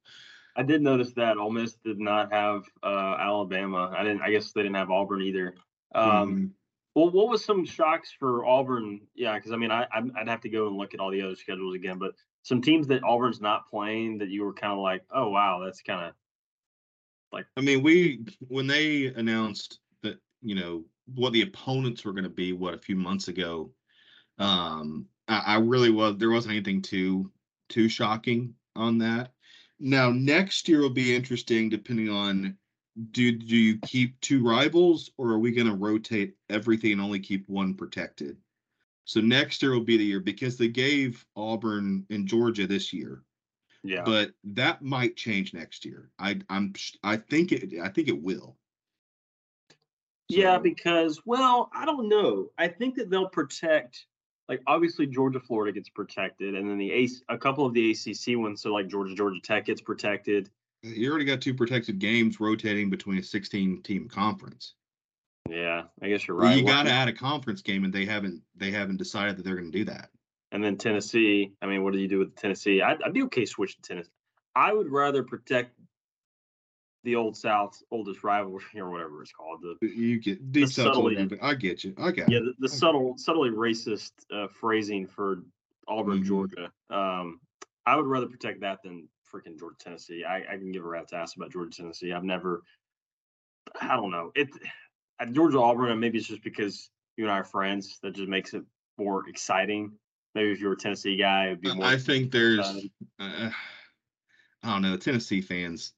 [0.57, 3.93] I did notice that Ole Miss did not have uh, Alabama.
[3.97, 4.23] I didn't.
[4.23, 5.55] I guess they didn't have Auburn either.
[5.95, 6.51] Um, Mhm.
[6.95, 9.01] Well, what was some shocks for Auburn?
[9.17, 11.35] Yeah, because I mean, I I'd have to go and look at all the other
[11.35, 11.99] schedules again.
[11.99, 15.61] But some teams that Auburn's not playing that you were kind of like, oh wow,
[15.65, 16.15] that's kind of
[17.33, 17.47] like.
[17.57, 22.31] I mean, we when they announced that you know what the opponents were going to
[22.31, 23.71] be, what a few months ago,
[24.39, 27.31] um, I, I really was there wasn't anything too
[27.69, 29.33] too shocking on that.
[29.79, 32.57] Now next year will be interesting, depending on
[33.11, 37.21] do do you keep two rivals or are we going to rotate everything and only
[37.21, 38.37] keep one protected?
[39.05, 43.23] So next year will be the year because they gave Auburn and Georgia this year
[43.85, 44.03] yeah.
[44.05, 46.11] but that might change next year.
[46.19, 46.73] I I'm
[47.05, 48.57] I think it I think it will.
[50.37, 52.51] Yeah, because well, I don't know.
[52.59, 54.07] I think that they'll protect.
[54.49, 58.37] Like obviously Georgia, Florida gets protected, and then the ACE, a couple of the ACC
[58.39, 60.51] ones, so like Georgia, Georgia Tech gets protected.
[60.83, 64.75] you already got two protected games rotating between a 16 team conference.
[65.49, 66.59] Yeah, I guess you're Well, right.
[66.59, 69.57] you got to add a conference game, and they haven't they haven't decided that they're
[69.57, 70.11] going to do that.
[70.53, 71.53] And then Tennessee.
[71.63, 72.81] I mean, what do you do with Tennessee?
[72.83, 74.11] I'd, I'd be okay switching Tennessee.
[74.55, 75.73] I would rather protect
[77.05, 79.63] the old South's oldest rivalry or whatever it's called.
[79.63, 81.95] The You get deep South subtly- Florida, I get you.
[81.99, 85.43] I got yeah, the, the subtle, subtly racist uh, phrasing for
[85.87, 86.27] Auburn, Mhm.
[86.27, 86.73] Georgia.
[86.91, 87.41] Um,
[87.87, 90.25] I would rather protect that than freaking Georgia, Tennessee.
[90.25, 92.13] I, I can give a rat's ass about Georgia, Tennessee.
[92.13, 92.63] I've never,
[93.81, 94.33] I don't know.
[94.35, 94.49] It
[95.21, 98.29] at Georgia, Auburn, and maybe it's just because you and I are friends that just
[98.29, 98.63] makes it
[98.99, 99.93] more exciting.
[100.35, 101.85] Maybe if you were a Tennessee guy, it'd be more.
[101.87, 102.61] I think there's
[103.21, 103.51] uh,
[104.63, 104.97] I don't know.
[104.97, 105.93] Tennessee fans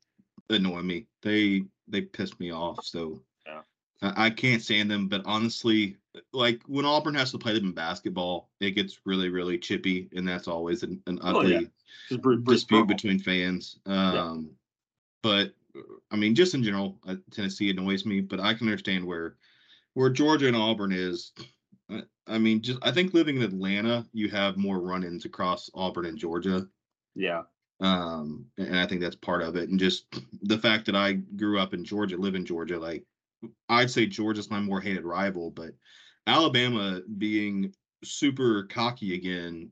[0.51, 1.07] annoy me.
[1.23, 2.85] They they piss me off.
[2.85, 3.63] So Yeah.
[4.03, 5.09] I, I can't stand them.
[5.09, 5.97] But honestly,
[6.33, 10.27] like when Auburn has to play them in basketball, it gets really really chippy, and
[10.27, 11.71] that's always an, an Oh, ugly
[12.11, 12.17] yeah.
[12.19, 13.79] Bruce, Bruce dispute between fans.
[13.87, 14.51] Um,
[15.23, 15.81] But uh,
[16.11, 18.21] I mean, just in general, uh, Tennessee annoys me.
[18.21, 19.37] But I can understand where
[19.95, 21.33] where Georgia and Auburn is.
[21.91, 26.07] I, I mean, just I think living in Atlanta, you have more run-ins across Auburn
[26.07, 26.69] and Georgia
[27.15, 27.45] Yeah,
[27.81, 30.07] um and i think that's part of it and just
[30.43, 33.05] the fact that i grew up in georgia live in georgia like
[33.69, 35.73] i'd say georgia's my more hated rival but
[36.27, 39.71] alabama being super cocky again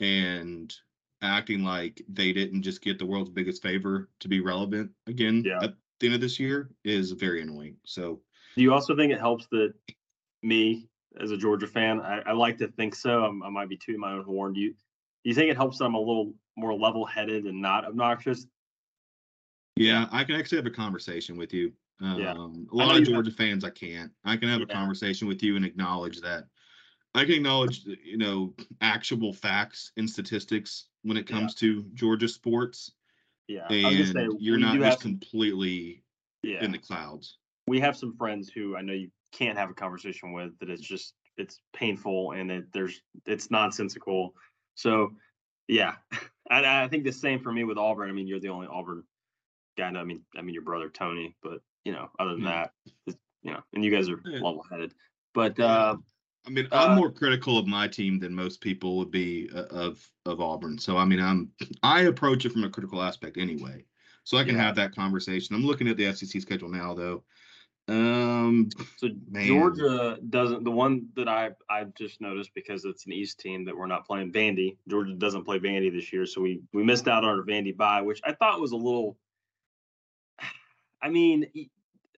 [0.00, 0.74] and
[1.22, 5.60] acting like they didn't just get the world's biggest favor to be relevant again Yeah.
[5.62, 8.20] at the end of this year is very annoying so
[8.54, 9.72] Do you also think it helps that
[10.42, 10.88] me,
[11.18, 13.24] as a Georgia fan, I, I like to think so.
[13.24, 14.52] I'm, I might be tooting my own horn.
[14.52, 14.76] Do you, do
[15.24, 18.46] you think it helps that I'm a little more level headed and not obnoxious?
[19.76, 21.72] Yeah, I can actually have a conversation with you.
[22.00, 22.32] Um, Yeah.
[22.32, 24.12] A lot of you have- Georgia fans, I can't.
[24.24, 26.44] I can have a conversation with you and acknowledge that.
[27.14, 31.36] I can acknowledge, you know, actual facts and statistics when it Yeah.
[31.38, 32.92] comes to Georgia sports,
[33.48, 36.02] Yeah, I was just and saying you're not just completely
[36.42, 37.38] yeah, in the clouds.
[37.68, 40.58] we have some friends who I know you can't have a conversation with.
[40.58, 44.34] That it's just it's painful and it, there's it's nonsensical.
[44.74, 45.16] So
[45.68, 45.96] yeah,
[46.50, 48.08] I, I think the same for me with Auburn.
[48.08, 49.04] I mean, you're the only Auburn
[49.76, 49.88] guy.
[49.88, 52.50] I mean, I mean your brother Tony, but you know, other than Yeah.
[52.50, 52.72] that,
[53.06, 54.40] it's, you know, and you guys are Yeah.
[54.40, 54.94] level headed.
[55.34, 55.96] But uh,
[56.46, 59.64] I mean, Uh, I'm more critical of my team than most people would be uh,
[59.64, 60.78] of of Auburn.
[60.78, 63.84] So I mean, I'm I approach it from a critical aspect anyway.
[64.24, 64.62] So I can Yeah.
[64.62, 65.54] have that conversation.
[65.54, 67.22] I'm looking at the SEC schedule now, though.
[67.88, 69.46] Um, So Man.
[69.46, 70.64] Georgia doesn't.
[70.64, 74.06] The one that I I just noticed because it's an East team that we're not
[74.06, 74.76] playing Vandy.
[74.88, 78.02] Georgia doesn't play Vandy this year, so we we missed out on our Vandy bye,
[78.02, 79.16] which I thought was a little.
[81.02, 81.46] I mean,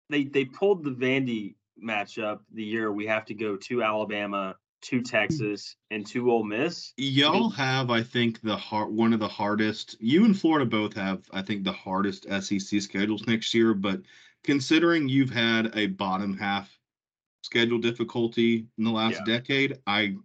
[0.08, 5.02] they they pulled the Vandy matchup the year we have to go to Alabama, to
[5.02, 6.92] Texas, and to Ole Miss.
[6.96, 9.96] Y'all have, I think, the hard one of the hardest.
[10.00, 13.74] You and Florida both have, I think, the hardest SEC schedules next year.
[13.74, 14.00] But
[14.44, 16.78] considering you've had a bottom half
[17.42, 19.24] schedule difficulty in the last Yeah.
[19.24, 19.78] decade.
[19.86, 20.16] I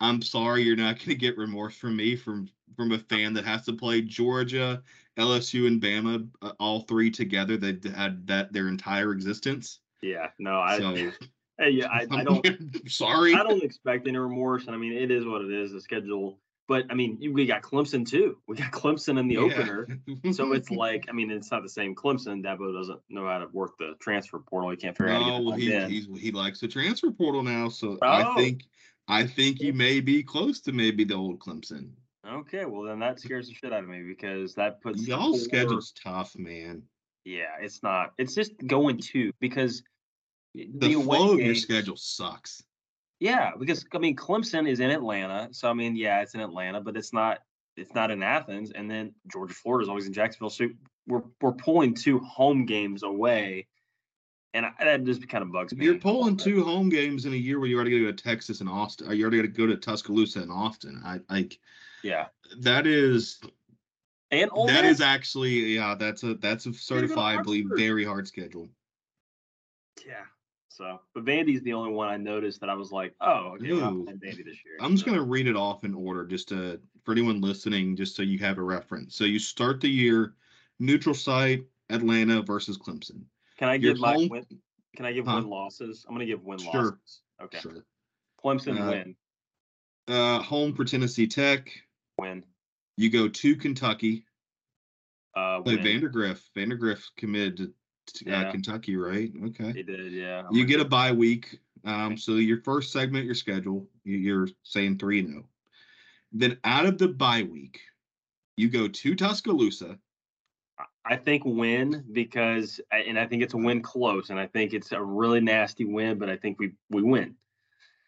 [0.00, 3.44] I'm sorry you're not going to get remorse from me from from a fan that
[3.46, 4.82] has to play Georgia,
[5.16, 9.80] LSU, and Bama uh, all three together that had that their entire existence.
[10.02, 10.94] Yeah, no, I, So
[11.58, 12.46] hey, yeah, I, I don't,
[12.90, 13.34] sorry.
[13.34, 15.72] I don't expect any remorse, and I mean, it is what it is.
[15.72, 16.38] The schedule,
[16.68, 18.38] but I mean, we got Clemson too.
[18.46, 19.40] We got Clemson in the Yeah.
[19.42, 19.86] opener,
[20.32, 22.42] so it's like, I mean, it's not the same Clemson.
[22.44, 24.70] Dabo doesn't know how to work the transfer portal.
[24.70, 27.68] He can't figure out how to No, well, he he likes the transfer portal now,
[27.68, 28.34] so I Oh.
[28.36, 28.64] think
[29.08, 31.90] I think he may be close to maybe the old Clemson.
[32.26, 35.44] Okay, well then that scares the shit out of me because that puts Y'all's four-
[35.44, 36.82] schedule's tough, man.
[37.24, 38.14] Yeah, it's not.
[38.18, 39.82] It's just going to because
[40.54, 42.62] The, away flow of your schedule sucks.
[43.20, 46.80] Yeah, because I mean Clemson is in Atlanta, so I mean yeah, it's in Atlanta,
[46.80, 47.40] but it's not
[47.76, 50.50] it's not in Athens, and then Georgia Florida is always in Jacksonville.
[50.50, 50.68] So
[51.06, 53.66] we're we're pulling two home games away,
[54.54, 55.84] and I, that just kind of bugs me.
[55.84, 58.22] You're pulling two home games in a year where you already got to go to
[58.22, 59.10] Texas and Austin.
[59.12, 61.00] You already got to go to Tuscaloosa and Austin.
[61.04, 61.58] I like
[62.02, 62.26] Yeah,
[62.60, 63.40] that is
[64.30, 68.68] and Ole that Miss, is actually yeah that's a that's a certifiably very hard schedule.
[70.06, 70.24] yeah.
[70.76, 74.04] So, but Vandy's the only one I noticed that I was like, oh, okay, Ooh.
[74.04, 74.76] playing Vandy this year.
[74.80, 78.14] I'm just so- gonna read it off in order just to for anyone listening, just
[78.14, 79.16] so you have a reference.
[79.16, 80.34] So you start the year
[80.78, 83.22] neutral site Atlanta versus Clemson.
[83.56, 84.44] Can I your give my win?
[84.96, 85.36] Can I give Huh?
[85.36, 86.04] win losses?
[86.06, 86.72] I'm gonna give win Sure.
[86.82, 87.22] losses.
[87.40, 87.58] Okay.
[87.60, 87.86] Sure.
[88.44, 89.16] Clemson Uh, win.
[90.08, 91.72] Uh, home for Tennessee Tech.
[92.18, 92.44] Win.
[92.98, 94.26] You go to Kentucky.
[95.34, 95.84] Uh, Play win.
[96.02, 96.42] Vandagriff.
[96.54, 97.72] Vandagriff committed
[98.26, 98.50] uh, Yeah.
[98.50, 99.32] Kentucky, right?
[99.46, 99.72] Okay.
[99.72, 100.42] He did, yeah.
[100.48, 101.58] I'm You get a go- bye week.
[101.84, 105.48] Um, so your first segment, your schedule, you- you're saying three and zero.
[106.32, 107.80] Then out of the bye week,
[108.56, 109.98] you go to Tuscaloosa.
[111.04, 114.90] I think win because, and I think it's a win close, and I think it's
[114.92, 117.36] a really nasty win, but I think we we win.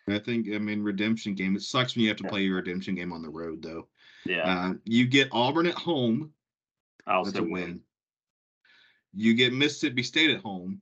[0.08, 1.54] I think I mean redemption game.
[1.54, 2.30] It sucks when you have to Yeah.
[2.30, 3.88] play your redemption game on the road, though.
[4.24, 6.32] Yeah, Uh, you get Auburn at home.
[7.06, 7.52] I'll That's say a win.
[7.52, 7.84] win.
[9.18, 10.80] You get Mississippi State at home.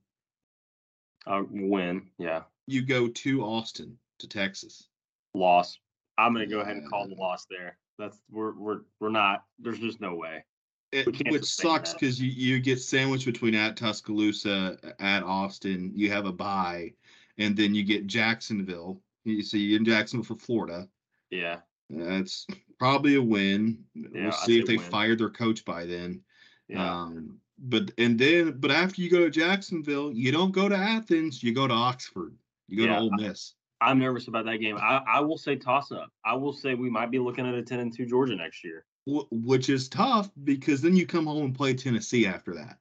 [1.25, 2.03] Uh, win.
[2.19, 4.89] Yeah, You go to Austin to Texas.
[5.33, 5.79] loss.
[6.19, 7.77] I'm gonna go ahead and call the loss there.
[7.97, 9.43] That's we're we're we're not.
[9.59, 10.45] There's just no way.
[10.91, 15.91] It, which sucks because you, you get sandwiched between at Tuscaloosa, at Austin.
[15.95, 16.93] You have a bye,
[17.39, 19.01] and then you get Jacksonville.
[19.25, 20.87] You see you in Jacksonville for Florida.
[21.31, 21.57] Yeah,
[21.89, 22.47] That's
[22.79, 23.83] probably a win.
[23.95, 24.89] Yeah, we'll see if they win.
[24.89, 26.21] fired their coach by then.
[26.67, 27.01] yeah.
[27.01, 31.41] Um, but and then but after you go to Jacksonville, you don't go to Athens.
[31.43, 32.35] You go to Oxford.
[32.67, 32.95] You go Yeah.
[32.95, 33.53] to Ole Miss.
[33.79, 34.75] I'm nervous about that game.
[34.77, 36.09] I, I will say toss up.
[36.25, 38.85] I will say we might be looking at a 10 and 2 Georgia next year.
[39.05, 42.77] wh- which is tough because then you come home and play Tennessee after that.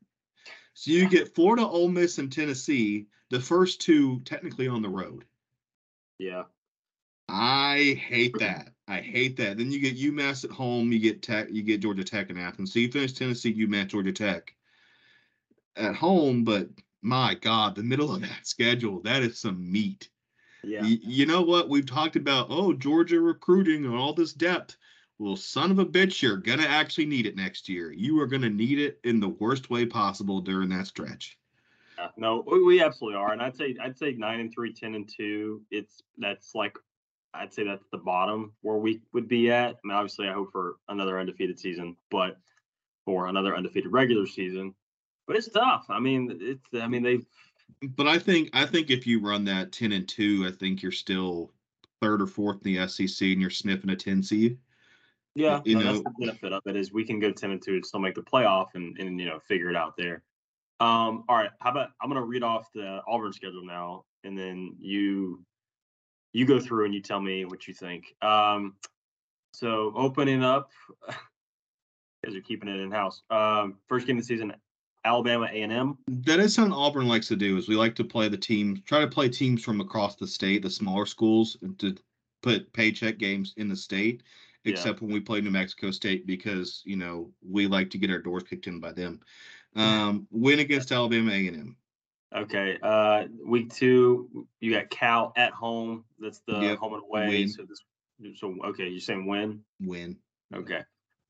[0.73, 5.25] So you get Florida, Ole Miss, and Tennessee, the first two technically on the road.
[6.19, 6.45] Yeah.
[7.29, 8.71] I hate that.
[8.89, 9.59] I hate that.
[9.59, 10.93] Then you get UMass at home.
[10.93, 11.49] You get Tech.
[11.51, 12.73] You get Georgia Tech in Athens.
[12.73, 14.55] So you finish Tennessee, UMass, Georgia Tech
[15.77, 16.45] at home.
[16.45, 16.69] But
[17.03, 20.09] my God, the middle of that schedule, that is some meat.
[20.63, 20.83] Yeah.
[20.83, 21.69] Y- you know what?
[21.69, 24.77] We've talked about, oh, Georgia recruiting and all this depth.
[25.19, 27.91] Well, son of a bitch, you're going to actually need it next year.
[27.91, 31.39] You are going to need it in the worst way possible during that stretch.
[31.99, 35.09] Yeah, no, we, absolutely are, and I'd say I'd say nine and three, 10 and
[35.09, 35.63] two.
[35.71, 36.77] It's that's like
[37.33, 39.77] I'd say that's the bottom where we would be at.
[39.77, 42.37] I mean, obviously, I hope for another undefeated season, but
[43.07, 44.75] for another undefeated regular season.
[45.27, 45.87] But it's tough.
[45.89, 47.21] I mean, it's I mean they
[47.97, 50.93] But I think I think if you run that 10 and 2, I think you're
[50.93, 51.53] still
[52.01, 54.59] third or fourth in the SEC and you're sniffing a 10 seed.
[55.35, 57.63] yeah, You no, that's know- the benefit of it is we can go ten and
[57.63, 60.23] two and still make the playoff and and you know figure it out there.
[60.79, 64.77] Um, all right, how about I'm gonna read off the Auburn schedule now, and then
[64.79, 65.43] you
[66.33, 68.15] you go through and you tell me what you think.
[68.23, 68.77] Um,
[69.55, 70.71] so opening up,
[72.27, 73.23] as you're keeping it in house.
[73.31, 74.53] Um, first game of the season,
[75.07, 75.99] Alabama A and M.
[76.09, 79.01] That is something Auburn likes to do is we like to play the teams, try
[79.01, 81.95] to play teams from across the state, the smaller schools, and to
[82.43, 84.23] put paycheck games in the state,
[84.65, 84.73] Yeah.
[84.73, 88.19] except when we play New Mexico State because you know we like to get our
[88.19, 89.21] doors kicked in by them.
[89.77, 91.77] Um, win against Alabama A and M.
[92.35, 92.79] Okay.
[92.83, 96.05] Uh, week two, you got Cal at home.
[96.19, 97.29] That's the Yep, home and away.
[97.29, 97.49] win.
[97.51, 99.63] So this, so okay, you're saying win.
[99.83, 100.17] Win.
[100.55, 100.81] Okay.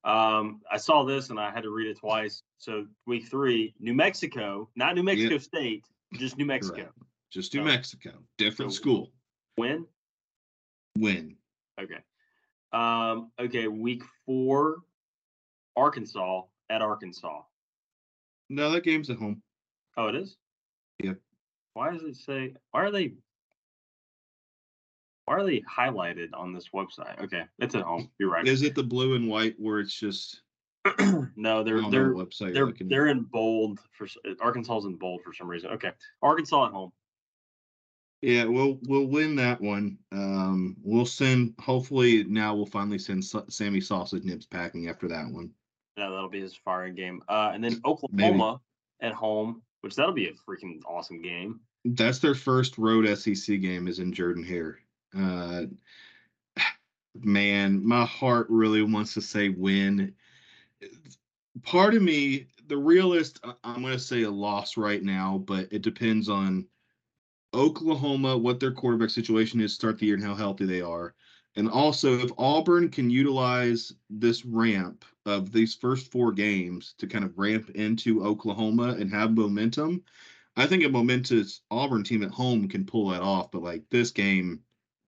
[0.05, 2.43] Um, I saw this and I had to read it twice.
[2.59, 5.85] So week three, New Mexico, not New Mexico State,
[6.15, 6.89] just New Mexico.
[7.31, 9.13] Just New So- Mexico, different so- school.
[9.59, 9.87] Win.
[10.99, 11.37] Win.
[11.81, 11.99] Okay.
[12.73, 14.83] Um, okay, week four,
[15.77, 17.43] Arkansas at Arkansas.
[18.49, 19.43] No, that game's at home.
[19.97, 20.37] Oh, it is?
[21.03, 21.19] Yep.
[21.75, 23.15] Why does it say why are they
[25.27, 27.19] Why are they highlighted on this website?
[27.21, 28.11] Okay, it's at home.
[28.19, 28.47] You're right.
[28.47, 30.43] Is it the blue and white where it's just
[31.37, 34.07] no, they're they're website they're looking they're in bold for
[34.41, 35.70] Arkansas's in bold for some reason.
[35.70, 36.93] Okay, Arkansas at home.
[38.22, 39.99] Yeah, we'll we'll win that one.
[40.12, 41.55] Um, we'll send.
[41.61, 45.51] Hopefully, now we'll finally send Sa- Sammy Sausage Nibs packing after that one.
[45.97, 47.22] Yeah, that'll be his firing game.
[47.28, 48.61] Uh, and then Oklahoma
[49.01, 51.61] at home, which that'll be a freaking awesome game.
[51.84, 53.87] That's their first road SEC game.
[53.87, 54.78] Is in Jordan Hare.
[55.16, 55.66] Uh,
[57.14, 60.14] man, my heart really wants to say win.
[61.62, 65.83] Part of me, the realist, I'm going to say a loss right now, but it
[65.83, 66.66] depends on
[67.55, 71.14] Oklahoma, what their quarterback situation is, start the year, and how healthy they are.
[71.57, 77.24] And also, if Auburn can utilize this ramp of these first four games to kind
[77.24, 80.03] of ramp into Oklahoma and have momentum,
[80.57, 83.51] I think a momentous Auburn team at home can pull that off.
[83.51, 84.61] But like this game,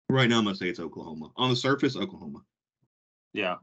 [0.09, 1.31] right now, I'm going to say it's Oklahoma.
[1.37, 2.41] On the surface, Oklahoma.
[3.33, 3.57] Yeah.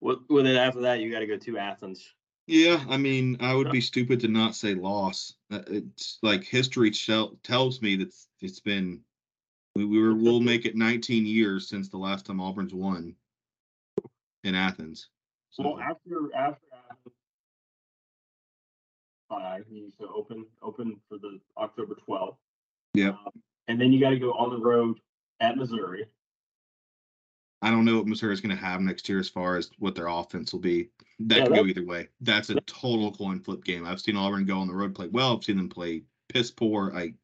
[0.00, 2.14] Well, well then after that, you got to go to Athens.
[2.46, 5.34] Yeah, I mean, I would be stupid to not say loss.
[5.50, 8.08] Uh, It's like history tells me that
[8.42, 9.00] it's- been
[9.74, 13.16] we, we were we'll make it 19 years since the last time Auburn's won
[14.44, 15.08] in Athens.
[15.50, 17.14] So Well, after after Athens,
[19.28, 22.38] five, you to open open for the October twelfth.
[22.92, 23.32] Yeah, Um,
[23.68, 25.00] and then you got to go on the road
[25.40, 26.06] at Missouri.
[27.64, 30.08] I don't know what Missouri's going to have next year as far as what their
[30.08, 30.90] offense will be.
[31.20, 32.08] That Yeah, could go either way.
[32.20, 33.86] That's a total coin flip game.
[33.86, 35.34] I've seen Auburn go on the road play well.
[35.34, 36.92] I've seen them play piss poor.
[36.94, 37.14] I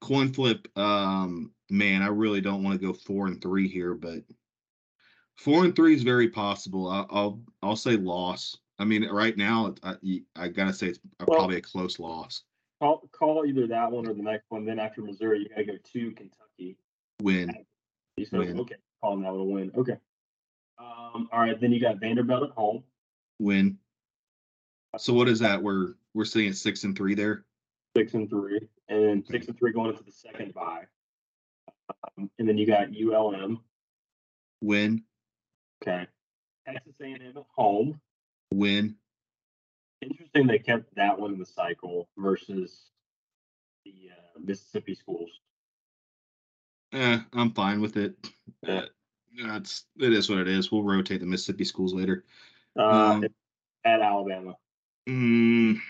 [0.00, 0.68] coin flip.
[0.78, 4.22] Um, man, I really don't want to go four and three here, but
[5.34, 6.88] four and three is very possible.
[6.88, 8.56] I, I'll I'll say loss.
[8.78, 9.96] I mean, right now, I,
[10.36, 12.44] I gotta say it's Well- probably a close loss.
[12.80, 14.64] Call call either that one or the next one.
[14.64, 16.76] Then after Missouri, you got to go to Kentucky.
[17.20, 17.52] Win.
[18.16, 18.60] You said Win.
[18.60, 19.72] okay, calling that one a win.
[19.76, 19.96] Okay.
[20.78, 21.28] Um.
[21.32, 21.60] All right.
[21.60, 22.82] Then you got Vanderbilt at home.
[23.38, 23.78] Win.
[24.96, 25.62] So what is that?
[25.62, 27.44] We're we're sitting at six and three there.
[27.96, 30.84] six and three, and six and three going into the second bye.
[32.16, 33.60] Um, and then you got ULM.
[34.60, 35.02] Win.
[35.82, 36.06] Okay.
[36.66, 38.00] Texas A&M at home.
[38.52, 38.94] Win.
[40.00, 42.90] Interesting, they kept that one in the cycle versus
[43.84, 45.30] the uh, Mississippi schools.
[46.92, 48.14] Eh, I'm fine with it.
[48.62, 48.82] Yeah.
[49.42, 50.70] Uh, That's it is what it is.
[50.70, 52.24] We'll rotate the Mississippi schools later.
[52.78, 53.24] Uh, Um,
[53.84, 54.56] at Alabama.
[55.08, 55.80] Mm,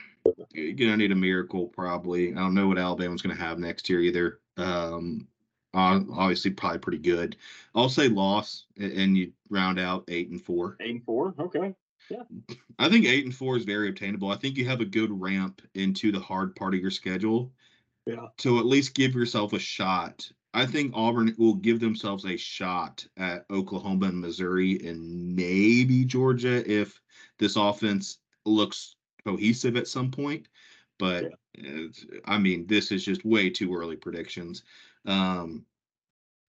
[0.53, 2.33] you're gonna need a miracle probably.
[2.33, 4.41] I don't know what Alabama's gonna have next year either.
[4.57, 5.29] Um,
[5.75, 7.37] obviously probably pretty good.
[7.75, 10.77] I'll say loss, and you round out eight and four.
[10.81, 11.35] Eight and four.
[11.39, 11.75] Okay.
[12.09, 12.23] Yeah.
[12.79, 14.31] I think eight and four is very obtainable.
[14.31, 17.53] I think you have a good ramp into the hard part of your schedule.
[18.07, 18.27] Yeah.
[18.39, 20.31] To at least give yourself a shot.
[20.55, 26.63] I think Auburn will give themselves a shot at Oklahoma and Missouri and maybe Georgia
[26.71, 27.01] if
[27.39, 30.49] this offense looks cohesive at some point.
[30.99, 34.63] But it's- I mean, this is just way too early predictions.
[35.07, 35.65] Um,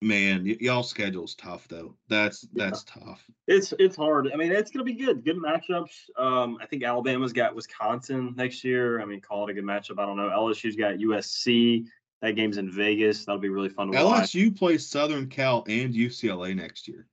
[0.03, 1.96] man, y- y'all schedule's tough though.
[2.09, 2.64] That's Yeah.
[2.70, 3.24] that's tough.
[3.46, 4.30] It's it's hard.
[4.32, 5.24] I mean, it's gonna be good.
[5.24, 6.11] Good matchups.
[6.18, 9.00] Um, I think Alabama's got Wisconsin next year.
[9.00, 9.98] I mean, call it a good matchup.
[10.00, 10.28] I don't know.
[10.28, 11.86] LSU's got USC.
[12.22, 13.24] That game's in Vegas.
[13.24, 14.32] That'll be really fun to watch.
[14.32, 17.08] LSU plays Southern Cal and UCLA next year.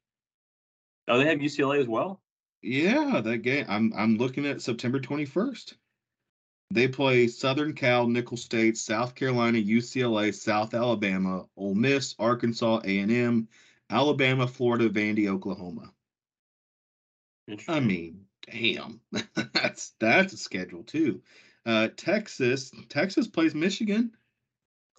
[1.08, 2.22] Oh, they have UCLA as well.
[2.62, 3.66] Yeah, that game.
[3.68, 5.74] I'm I'm looking at September 21st.
[6.72, 13.48] They play Southern Cal, Nicholls State, South Carolina, UCLA, South Alabama, Ole Miss, Arkansas, A&M,
[13.90, 15.92] Alabama, Florida, Vandy, Oklahoma.
[17.68, 19.02] I mean, damn,
[19.54, 21.24] that's that's a schedule too.
[21.66, 24.12] Uh, Texas, Texas plays Michigan,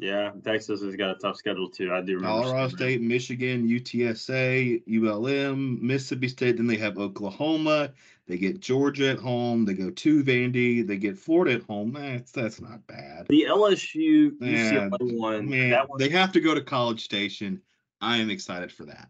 [0.00, 1.92] yeah, Texas has got a tough schedule too.
[1.92, 2.42] I do remember.
[2.42, 2.68] Colorado.
[2.74, 6.56] State, Michigan, UTSA, ULM, Mississippi State.
[6.56, 7.92] Then they have Oklahoma.
[8.26, 9.64] They get Georgia at home.
[9.64, 10.86] They go to Vandy.
[10.86, 11.92] They get Florida at home.
[11.92, 13.26] That's that's not bad.
[13.28, 15.50] The LSU Yeah, UCLA one.
[15.50, 15.98] Man, that one.
[15.98, 17.60] they have to go to College Station.
[18.00, 19.08] I am excited for that.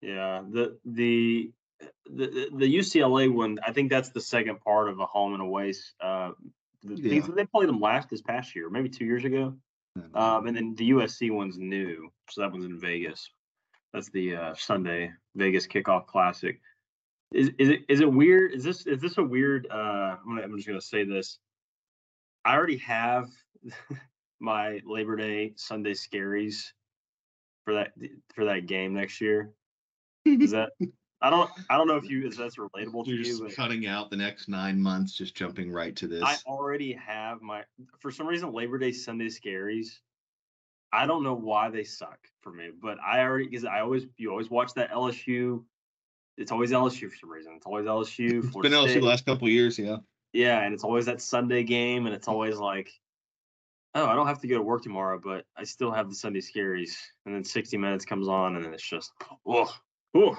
[0.00, 1.50] Yeah, the the
[2.10, 3.58] the the UCLA one.
[3.66, 5.74] I think that's the second part of a home and away.
[6.00, 6.30] Uh,
[6.84, 7.20] the, Yeah.
[7.20, 9.54] they- they played them last this past year, maybe two years ago.
[10.14, 13.30] Um, and then the USC one's new, so that one's in Vegas.
[13.92, 16.60] That's the uh, Sunday Vegas kickoff classic.
[17.32, 18.52] Is is it is it weird?
[18.52, 19.66] Is this is this a weird?
[19.70, 21.38] Uh, I'm, gonna, I'm just gonna say this.
[22.44, 23.28] I already have
[24.40, 26.72] my Labor Day Sunday scaries
[27.64, 27.92] for that
[28.34, 29.52] for that game next year.
[30.24, 30.72] Is that
[31.22, 33.86] I don't I don't know if you if that's relatable to You're you, just cutting
[33.86, 36.22] out the next nine months, just jumping right to this.
[36.24, 37.62] I already have my
[38.00, 40.00] for some reason Labor Day Sunday scaries.
[40.92, 44.30] I don't know why they suck for me, but I already because I always you
[44.30, 45.62] always watch that LSU.
[46.36, 47.52] It's always LSU for some reason.
[47.56, 48.44] It's always LSU.
[48.44, 49.00] It's been LSU State.
[49.00, 49.98] the last couple of years, yeah.
[50.32, 52.32] Yeah, and it's always that Sunday game, and it's mm.
[52.32, 52.90] always like,
[53.94, 56.40] oh, I don't have to go to work tomorrow, but I still have the Sunday
[56.40, 56.94] scaries.
[57.26, 59.12] And then 60 minutes comes on, and then it's just,
[59.46, 59.70] oh,
[60.14, 60.36] oh.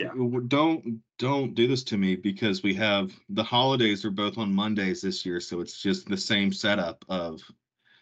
[0.00, 0.40] Yeah.
[0.48, 5.02] Don't don't do this to me because we have the holidays are both on Mondays
[5.02, 7.42] this year, so it's just the same setup of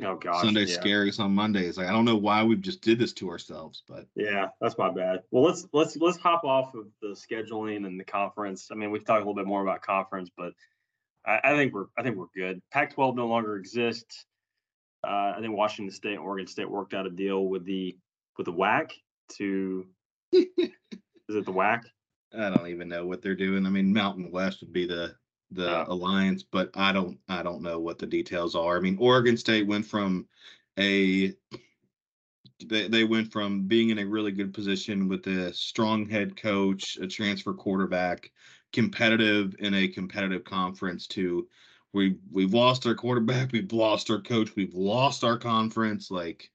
[0.04, 0.76] oh gosh, Sunday yeah.
[0.76, 1.76] scaries on Mondays.
[1.76, 4.90] Like I don't know why we just did this to ourselves, but Yeah, that's my
[4.90, 5.22] bad.
[5.30, 8.68] Well, let's let's let's hop off of the scheduling and the conference.
[8.70, 10.52] I mean, we've talked a little bit more about conference, but
[11.26, 12.62] I, I think we're I think we're good.
[12.72, 14.24] Pac-12 no longer exists.
[15.06, 17.96] Uh, I think Washington State and Oregon State worked out a deal with the
[18.36, 18.92] with the WAC
[19.36, 19.86] to
[21.28, 21.82] is it the WAC?
[22.36, 23.66] I don't even know what they're doing.
[23.66, 25.14] I mean, Mountain West would be the
[25.50, 28.76] the alliance, but I don't I don't know what the details are.
[28.76, 30.26] I mean, Oregon State went from
[30.78, 31.32] a
[32.66, 36.98] they, they went from being in a really good position with a strong head coach,
[37.00, 38.30] a transfer quarterback,
[38.72, 41.48] competitive in a competitive conference to
[41.94, 46.10] we we've lost our quarterback, we've lost our coach, we've lost our conference.
[46.10, 46.50] Like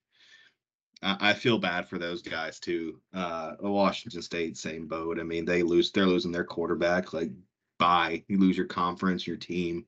[1.03, 2.99] I, I feel bad for those guys too.
[3.13, 5.19] Uh Washington State, same boat.
[5.19, 7.13] I mean, they lose they're losing their quarterback.
[7.13, 7.31] Like
[7.77, 8.23] bye.
[8.27, 9.85] You lose your conference, your team.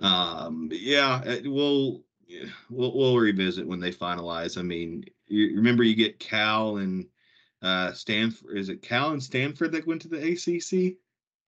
[0.00, 2.02] Um yeah, it, we'll
[2.70, 4.58] we'll we'll revisit when they finalize.
[4.58, 7.06] I mean, you remember you get Cal and
[7.62, 10.96] uh Stanford is it Cal and Stanford that went to the ACC?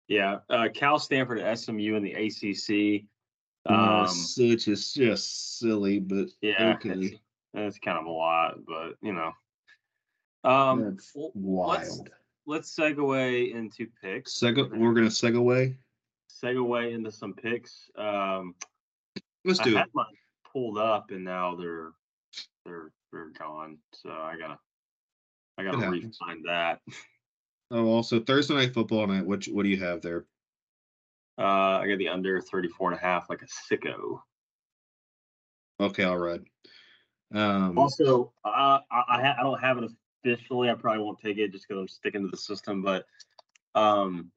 [0.07, 3.07] Yeah, uh, Cal, Stanford, and SMU in the ACC.
[3.67, 7.19] Uh, Um, it's just just silly, but yeah, okay.
[7.55, 9.33] It's, kind of a lot, but you know.
[10.45, 12.11] Um, That's w- wild.
[12.47, 14.39] Let's segue into picks.
[14.39, 15.77] Seg- we're gonna segue.
[16.31, 17.91] segue into some picks.
[17.97, 18.55] Um,
[19.45, 20.07] Let's I do had it.
[20.53, 21.93] pulled up, and now they're
[22.65, 23.79] they're they're gone.
[23.93, 24.59] So I gotta
[25.57, 26.81] I gotta re-find that.
[27.71, 29.25] Oh, also Thursday night football night.
[29.25, 30.27] What what do you have there?
[31.39, 34.21] Uh, I got the under 34 and a half, like a sicko.
[35.81, 36.43] Okay, all right.
[37.33, 39.91] Um, Also, uh, I I, ha- I don't have it
[40.25, 40.71] officially.
[40.71, 42.83] I probably won't take it just because I'm sticking to the system.
[42.83, 43.07] But
[43.75, 44.31] um,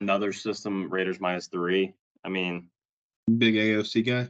[0.00, 1.94] another system, Raiders minus three.
[2.24, 2.68] I mean,
[3.38, 4.28] big AOC guy.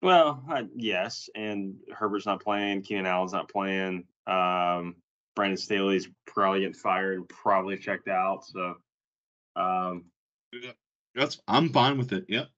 [0.00, 2.82] Well, I, yes, and Herbert's not playing.
[2.82, 4.04] Keenan Allen's not playing.
[4.26, 4.96] Um,
[5.36, 8.44] Brandon Staley's probably getting fired and probably checked out.
[8.44, 8.74] So,
[9.54, 10.04] um,
[11.14, 12.24] That's I'm fine with it.
[12.28, 12.48] Yep.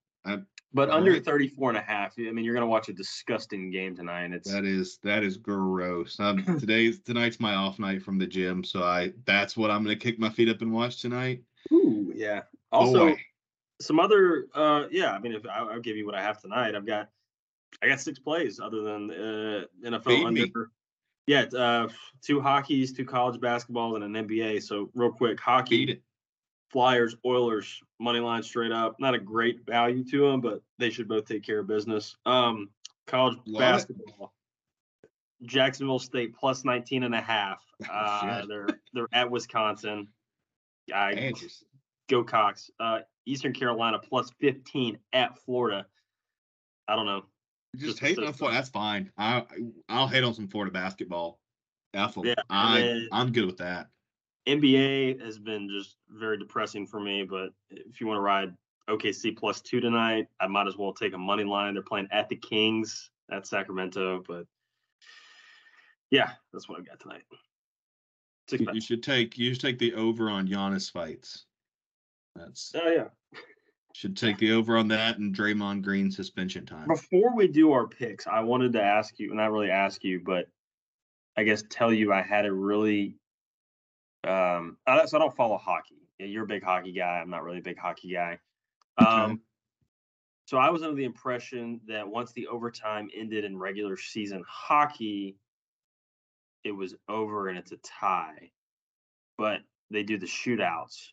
[0.75, 1.25] But under right.
[1.25, 4.25] 34 and a half, I mean, you're going to watch a disgusting game tonight.
[4.25, 6.19] And it's, That is that is gross.
[6.19, 9.97] Um, today's tonight's my off night from the gym, so I that's what I'm gonna
[9.97, 11.43] kick my feet up and watch tonight.
[11.73, 12.43] ooh, yeah.
[12.73, 13.21] Also, Boy.
[13.81, 16.75] some other, uh, yeah, I mean, if I, I'll give you what I have tonight,
[16.75, 17.09] I've got,
[17.81, 20.43] I got six plays other than uh, NFL under.
[20.43, 20.53] me.
[21.27, 21.89] Yeah, uh,
[22.21, 24.63] two hockeys, two college basketballs, and an NBA.
[24.63, 26.03] So, real quick, hockey.
[26.75, 28.97] Flyers, Oilers, money line straight up.
[28.99, 32.17] Not a great value to them, but they should both take care of business.
[32.27, 32.69] Um,
[33.07, 33.65] college Love it.
[33.65, 34.35] basketball.
[35.45, 37.61] Jacksonville State plus 19 and a half.
[37.91, 40.09] Uh, Oh, they're they're at Wisconsin.
[40.93, 41.33] I
[42.09, 42.71] go Cox.
[42.81, 45.87] Uh, Eastern Carolina plus 15 at Florida.
[46.89, 47.25] I don't know.
[47.77, 48.59] Just Just the on Florida.
[48.59, 49.11] That's fine.
[49.19, 49.45] I
[49.89, 51.39] I'll hate on some Florida basketball.
[51.95, 53.89] Yeah, I and- I'm good with that.
[54.47, 58.55] NBA has been just very depressing for me, but if you want to ride
[58.89, 61.75] OKC plus two tonight, I might as well take a money line.
[61.75, 64.47] They're playing at the Kings at Sacramento, but
[66.11, 67.23] yeah, that's what I've got tonight.
[68.49, 71.47] Six You, you should take you should take the over on Giannis fights.
[72.37, 73.09] That's Oh yeah.
[73.95, 76.87] should take the over on that and Draymond Green suspension time.
[76.87, 80.49] Before we do our picks, I wanted to ask you, not really ask you, but
[81.37, 83.17] I guess tell you I had a really
[84.25, 86.09] um I, so I don't follow hockey.
[86.19, 87.19] You're a big hockey guy.
[87.21, 88.39] I'm not really a big hockey guy.
[88.99, 89.41] Um
[90.47, 95.37] so I was under the impression that once the overtime ended in regular season hockey,
[96.65, 98.51] it was over and it's a tie.
[99.39, 99.61] But
[99.91, 101.09] they do the shootouts.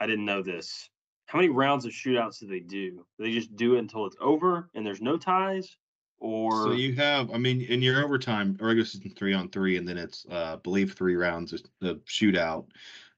[0.00, 0.88] I didn't know this.
[1.26, 2.60] How many rounds of shootouts do they?
[2.60, 5.76] Do they just do it until it's over and there's no ties?
[6.18, 9.86] Or So you have, I mean, in your overtime, regular season three on three, and
[9.86, 12.68] then it's, uh, I believe, three rounds of the shootout.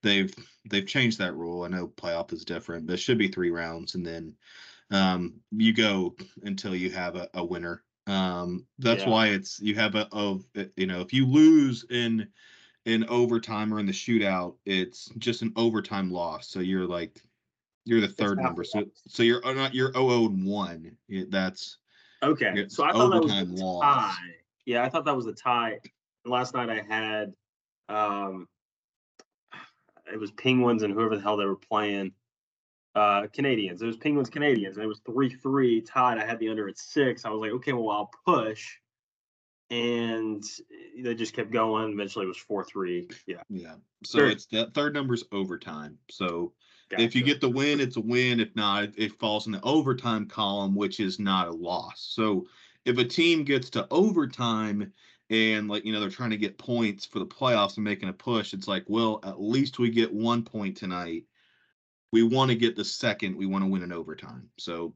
[0.02, 0.32] They've
[0.68, 1.62] they've changed that rule.
[1.64, 4.36] I know playoff is different, but it should be three rounds, and then
[4.90, 7.84] um, you go until you have a, a winner.
[8.06, 9.06] Um, that's Yeah.
[9.06, 10.44] why it's you have a of
[10.76, 12.32] you know if you lose in
[12.86, 16.48] in overtime or in the shootout, it's just an overtime loss.
[16.48, 17.22] So you're like
[17.84, 18.64] you're the third number.
[18.64, 20.96] So so you're uh, not you're 0 and one.
[21.28, 21.78] That's
[22.22, 22.52] okay.
[22.54, 24.14] it's So I thought that was a tie.
[24.66, 25.78] Yeah, I thought that was a tie.
[26.24, 27.32] Last night I had
[27.88, 28.48] um
[30.12, 32.12] it was Penguins and whoever the hell they were playing.
[32.94, 33.82] Uh Canadiens.
[33.82, 34.74] It was Penguins Canadiens.
[34.74, 36.18] And it was three three tied.
[36.18, 37.24] I had the under at six.
[37.24, 38.76] I was like, okay, well I'll push.
[39.70, 40.42] And
[41.02, 41.92] they just kept going.
[41.92, 43.08] Eventually it was four three.
[43.26, 43.42] Yeah.
[43.50, 43.74] Yeah.
[44.04, 44.30] So Sure.
[44.30, 45.98] it's that third number's overtime.
[46.10, 46.52] So
[46.90, 48.40] if you get the win, it's a win.
[48.40, 52.06] If not, it, it falls in the overtime column, which is not a loss.
[52.10, 52.46] So
[52.84, 54.92] if a team gets to overtime
[55.30, 58.12] and like you know they're trying to get points for the playoffs and making a
[58.12, 61.24] push, it's like, well, at least we get one point tonight.
[62.10, 63.36] We want to get the second.
[63.36, 64.48] We want to win in overtime.
[64.56, 64.94] So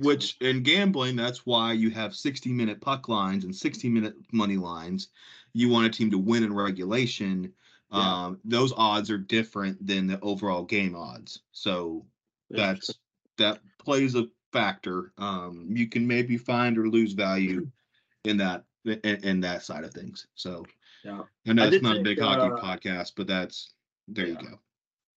[0.00, 4.56] which in gambling, that's why you have 60 minute puck lines and 60 minute money
[4.56, 5.08] lines.
[5.52, 7.52] You want a team to win in regulation.
[7.92, 8.24] Yeah.
[8.24, 11.42] Um, those odds are different than the overall game odds.
[11.52, 12.04] So
[12.50, 12.92] that's
[13.38, 15.12] that plays a factor.
[15.18, 17.68] Um, you can maybe find or lose value
[18.24, 20.26] in that in, in that side of things.
[20.34, 20.64] So
[21.04, 21.22] Yeah.
[21.46, 23.72] I know I it's not a big hockey uh, podcast, but that's
[24.08, 24.58] there you go.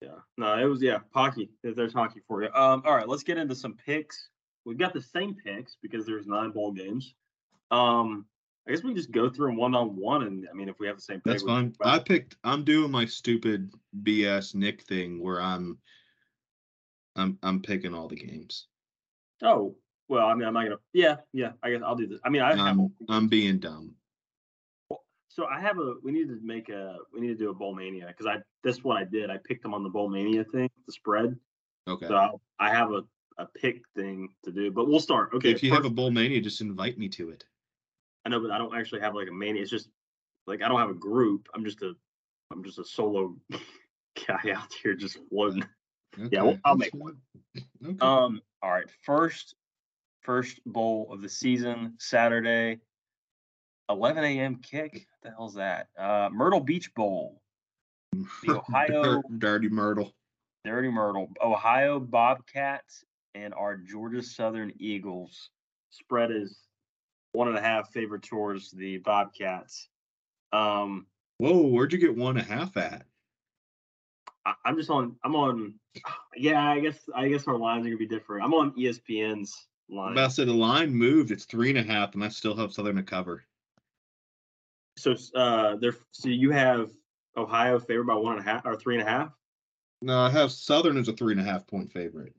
[0.01, 0.19] Yeah.
[0.37, 1.49] No, it was yeah, hockey.
[1.63, 2.49] If There's hockey for you.
[2.53, 4.29] Um, all right, let's get into some picks.
[4.65, 7.13] We've got the same picks because there's nine bowl games.
[7.71, 8.25] Um,
[8.69, 10.79] I guess we can just go through them one on one, and I mean, if
[10.79, 11.73] we have the same pick, That's fine.
[11.81, 12.35] I picked.
[12.43, 13.71] I'm doing my stupid
[14.03, 15.79] BS Nick thing where I'm.
[17.15, 18.67] I'm I'm picking all the games.
[19.41, 19.75] Oh,
[20.07, 20.77] well, I mean, I'm not gonna.
[20.93, 21.53] Yeah, yeah.
[21.63, 22.19] I guess I'll do this.
[22.23, 22.59] I mean, I have.
[22.59, 23.95] I'm I'm being dumb.
[25.29, 25.95] So I have a.
[26.03, 26.97] We need to make a.
[27.11, 28.37] We need to do a bowl mania because I.
[28.63, 29.31] That's what I did.
[29.31, 31.35] I picked them on the bowl mania thing, the spread.
[31.87, 32.07] Okay.
[32.07, 33.01] So I, I have a
[33.39, 35.31] a pick thing to do, but we'll start.
[35.33, 35.49] Okay.
[35.49, 37.45] if you have a bowl mania, just invite me to it.
[38.29, 39.63] I know, but I don't actually have like a mania.
[39.63, 39.89] It's just
[40.45, 41.49] like I don't have a group.
[41.55, 41.93] I'm just a
[42.51, 43.35] I'm just a solo
[44.27, 45.65] guy out here just floating.
[46.31, 47.17] Yeah, well, I'll make one.
[47.83, 47.97] Okay.
[48.01, 48.85] Um, all right.
[49.03, 49.55] First
[50.21, 52.79] first bowl of the season, Saturday,
[53.89, 54.57] 11 a.m.
[54.57, 54.93] kick.
[54.93, 55.87] What the hell's that?
[55.97, 57.41] Uh Myrtle Beach Bowl.
[58.43, 60.13] The Ohio Dirty Myrtle.
[60.65, 61.29] Dirty Myrtle.
[61.43, 63.03] Ohio Bobcats
[63.33, 65.49] and our Georgia Southern Eagles.
[65.91, 66.68] Spread is
[67.31, 69.89] one and a half favorite towards the Bobcats.
[70.51, 71.05] Um
[71.37, 73.05] Whoa, where'd you get one and a half at?
[74.45, 75.15] I, I'm just on.
[75.23, 75.75] I'm on.
[76.35, 76.97] Yeah, I guess.
[77.15, 78.43] I guess our lines are gonna be different.
[78.43, 80.13] I'm on ESPN's line.
[80.13, 81.31] about to say the line moved.
[81.31, 83.43] It's three and a half, and I still have Southern to cover.
[84.97, 85.95] So, uh, there.
[86.11, 86.91] So you have
[87.37, 89.31] Ohio favored by one and a half or three and a half.
[90.01, 92.33] No, I have Southern as a three and a half point favorite.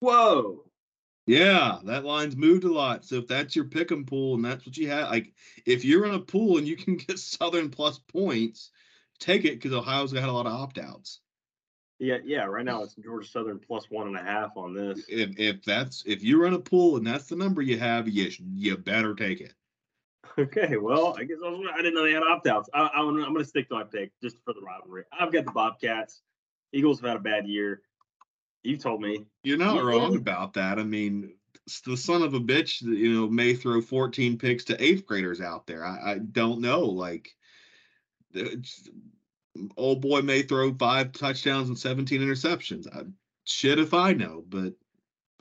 [0.00, 0.64] Whoa.
[1.26, 3.04] Yeah, that line's moved a lot.
[3.04, 5.32] So if that's your pick 'em pool and that's what you have, like
[5.64, 8.70] if you're in a pool and you can get Southern plus points,
[9.18, 11.20] take it because Ohio's got a lot of opt outs.
[11.98, 12.44] Yeah, yeah.
[12.44, 15.06] Right now it's Georgia Southern plus one and a half on this.
[15.08, 18.30] If if that's if you're in a pool and that's the number you have, you
[18.38, 19.54] you better take it.
[20.36, 22.68] Okay, well, I guess I, was, I didn't know they had opt outs.
[22.74, 25.04] I, I, I'm going to stick to my pick just for the rivalry.
[25.12, 26.22] I've got the Bobcats.
[26.72, 27.82] Eagles have had a bad year.
[28.64, 29.26] You told me.
[29.42, 29.82] You're not Yeah.
[29.82, 30.78] wrong about that.
[30.78, 31.34] I mean,
[31.86, 35.66] the son of a bitch, you know, may throw 14 picks to eighth graders out
[35.66, 35.84] there.
[35.84, 36.80] I, I don't know.
[36.80, 37.36] Like,
[39.76, 42.86] old boy may throw five touchdowns and 17 interceptions.
[42.94, 43.04] I,
[43.44, 44.74] shit if I know, but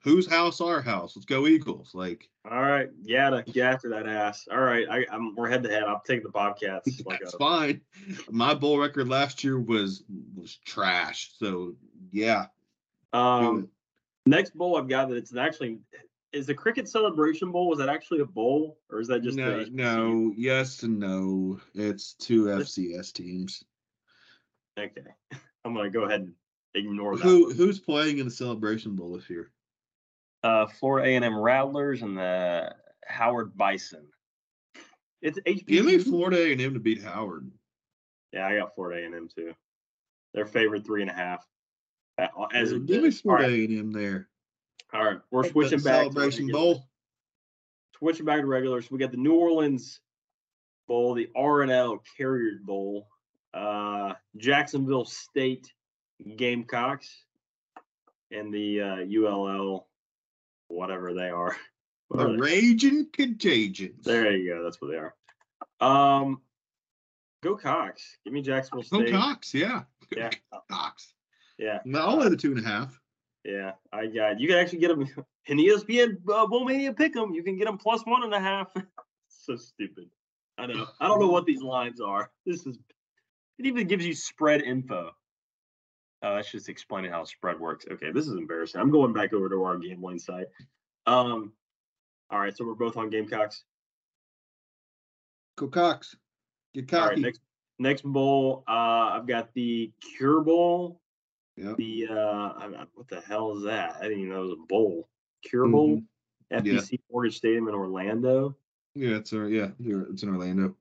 [0.04, 0.62] whose house?
[0.62, 1.16] Our house.
[1.16, 1.92] Let's go Eagles.
[1.94, 4.48] Like, All right, yeah, to get after that ass.
[4.52, 5.84] All right, I, I'm we're head to head.
[5.84, 7.02] I'll take the Bobcats.
[7.06, 7.82] Like that's a, fine.
[8.30, 10.04] My bowl record last year was
[10.36, 11.32] was trash.
[11.38, 11.76] So
[12.12, 12.48] yeah,
[13.14, 14.30] Um, it.
[14.30, 15.80] next bowl I've got that it's actually
[16.34, 17.70] is the Cricket Celebration Bowl.
[17.70, 21.60] was that actually a bowl or is that just no, no, yes and no.
[21.76, 23.64] It's two FCS teams.
[24.78, 25.02] Okay,
[25.66, 26.34] I'm gonna go ahead and
[26.74, 27.24] ignore that.
[27.24, 29.52] Who who's playing in the Celebration Bowl this year?
[30.44, 32.76] Uh, Florida A&M Rattlers and the
[33.08, 34.08] Howard Bison.
[35.22, 35.68] It's HBCU.
[35.68, 37.50] Give me Florida A&M to beat Howard.
[38.34, 39.54] Yeah, I got Florida A&M too.
[40.34, 41.48] They're favored three and a half.
[42.54, 43.18] As it Give me is.
[43.18, 44.30] all Florida right, A&M there.
[44.94, 46.12] all right, we're switching back.
[46.12, 46.48] Celebration.
[46.48, 46.84] Bowl.
[47.98, 50.00] switching back to regulars, we got the New Orleans
[50.88, 53.08] Bowl, the R+L Carrier Bowl,
[53.54, 55.72] uh, Jacksonville State
[56.36, 57.24] Gamecocks,
[58.32, 59.88] and the uh, ULL,
[60.68, 61.56] whatever they are.
[62.10, 62.40] What are The they?
[62.40, 64.04] Raging Contagions.
[64.06, 64.64] There you go.
[64.64, 65.16] That's what they are.
[65.80, 66.42] Um,
[67.42, 68.18] go Cox.
[68.24, 69.08] Give me Jacksonville State.
[69.12, 69.18] Go.
[69.18, 69.84] Cox, yeah.
[70.16, 70.30] Yeah.
[70.70, 71.14] Cox.
[71.58, 71.80] Yeah.
[71.86, 73.00] No, I'll lay the two and a half.
[73.44, 74.40] Yeah, I got.
[74.40, 75.08] You can actually get them
[75.48, 77.34] in ESPN uh, Bowl Mania pick them.
[77.34, 78.74] You can get them plus one and a half.
[79.28, 80.10] so stupid.
[80.58, 80.88] I know.
[81.00, 82.30] I don't know what these lines are.
[82.46, 82.78] This is.
[83.60, 85.12] It even gives you spread info.
[86.24, 87.86] Oh, that's just explaining how spread works.
[87.92, 88.80] Okay, this is embarrassing.
[88.80, 90.48] I'm going back over to our gambling site.
[91.06, 91.52] Um,
[92.30, 93.64] all right, so we're both on Gamecocks.
[95.58, 96.16] Go Cox.
[96.74, 97.22] Get All right, cocky.
[97.22, 97.42] next
[97.78, 101.02] next bowl, uh, I've got the Cure Bowl.
[101.58, 101.78] Yep.
[101.78, 103.98] The uh, I, what the hell is that?
[104.00, 105.08] I didn't even know it was a bowl.
[105.44, 106.66] Cure Bowl, Mm-hmm.
[106.66, 106.74] Yeah.
[106.76, 108.56] FBC Mortgage Stadium in Orlando.
[108.94, 110.76] Yeah, it's a, yeah, it's in Orlando.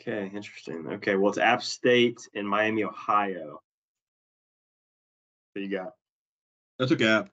[0.00, 0.86] Okay, interesting.
[0.94, 3.60] Okay, well, it's App State in Miami, Ohio.
[5.52, 5.94] What you got?
[6.78, 7.30] That's a gap.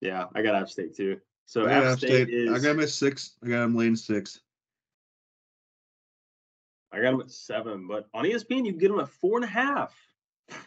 [0.00, 1.20] Yeah, I got App State too.
[1.46, 2.28] So App App State, State.
[2.30, 3.36] is I got him at six.
[3.44, 4.40] I got him laying six.
[6.92, 9.48] I got them at seven, but on ESPN you get him at four and a
[9.48, 9.94] half.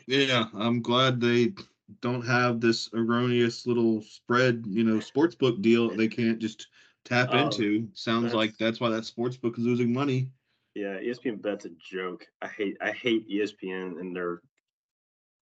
[0.07, 1.53] Yeah, I'm glad they
[2.01, 6.67] don't have this erroneous little spread, you know, sports book deal they can't just
[7.05, 7.87] tap Oh, into.
[7.93, 10.29] Sounds like that's why that sports book is losing money.
[10.75, 12.25] Yeah, ESPN bet's a joke.
[12.41, 14.41] I hate I hate ESPN and their.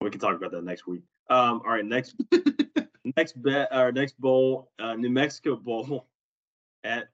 [0.01, 1.03] We can talk about that next week.
[1.29, 2.17] Um, all right, next
[3.17, 6.07] next bet our next bowl, uh, New Mexico Bowl
[6.85, 7.09] at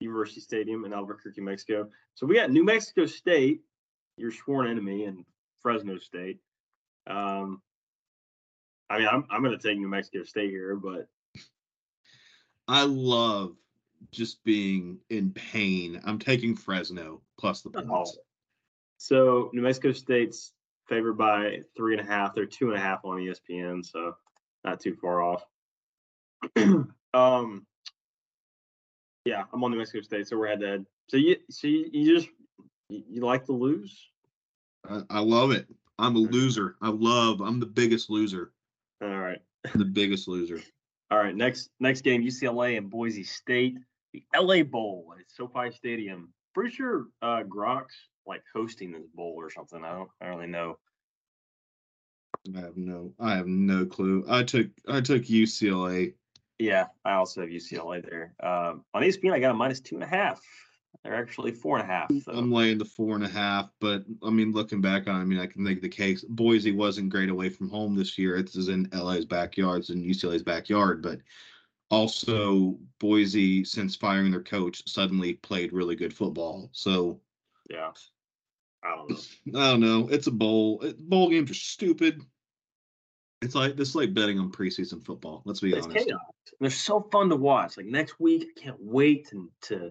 [0.00, 1.88] University Stadium in Albuquerque, Mexico.
[2.14, 3.62] So we got New Mexico State,
[4.16, 5.24] your sworn enemy, and
[5.62, 6.38] Fresno State.
[7.06, 7.62] Um,
[8.88, 11.08] I mean, I'm I'm going to take New Mexico State here, but
[12.66, 13.56] I love
[14.10, 16.00] just being in pain.
[16.04, 17.82] I'm taking Fresno plus the Oh.
[17.82, 18.18] points.
[18.98, 20.52] So New Mexico State's
[20.88, 22.34] favored by three and a half.
[22.34, 24.16] They're two and a half on ESPN, so
[24.64, 25.44] not too far off.
[27.14, 27.66] um,
[29.24, 30.86] yeah, I'm on New Mexico State, so we're head to head.
[31.08, 32.28] So you, so you, you just
[32.90, 34.10] you, you like to lose?
[34.88, 35.66] I, I love it.
[35.98, 36.76] I'm a loser.
[36.80, 37.40] I love.
[37.40, 38.52] I'm the biggest loser.
[39.02, 39.40] All right,
[39.74, 40.60] the biggest loser.
[41.10, 41.34] all right.
[41.34, 43.78] Next next game, UCLA and Boise State,
[44.12, 46.32] the LA Bowl at SoFi Stadium.
[46.54, 47.94] Pretty sure uh, Gronk's
[48.26, 49.84] like hosting this bowl or something.
[49.84, 50.78] I don't, I don't really know.
[52.56, 53.12] I have no.
[53.20, 54.24] I have no clue.
[54.28, 54.68] I took.
[54.88, 56.14] I took UCLA.
[56.58, 58.34] Yeah, I also have UCLA there.
[58.42, 60.40] Um, on ESPN, I got a minus two and a half.
[61.04, 62.12] They're actually four and a half.
[62.22, 62.32] So.
[62.32, 65.24] I'm laying the four and a half, but I mean, looking back on, it, I
[65.24, 66.24] mean, I can make the case.
[66.28, 68.36] Boise wasn't great away from home this year.
[68.36, 71.20] It's in LA's backyard, it's in UCLA's backyard, but
[71.90, 76.68] also Boise, since firing their coach, suddenly played really good football.
[76.72, 77.20] So
[77.68, 77.92] yeah,
[78.84, 79.16] I don't know.
[79.60, 80.08] I don't know.
[80.10, 80.80] It's a bowl.
[80.82, 82.20] it- Bowl games are stupid.
[83.42, 85.40] It's like this, is like betting on preseason football.
[85.46, 86.06] Let's be It's honest.
[86.06, 86.20] chaos.
[86.60, 87.78] They're so fun to watch.
[87.78, 89.90] Like next week, I can't wait to, to just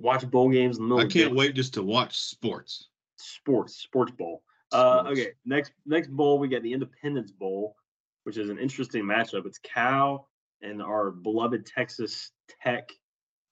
[0.00, 1.06] watch bowl games in the middle.
[1.06, 2.88] I can't wait just to watch sports.
[3.16, 4.42] Sports, sports bowl.
[4.72, 7.76] Uh, okay, next next bowl we got the Independence Bowl,
[8.24, 9.46] which is an interesting matchup.
[9.46, 10.28] It's Cal
[10.62, 12.30] and our beloved Texas
[12.62, 12.90] Tech,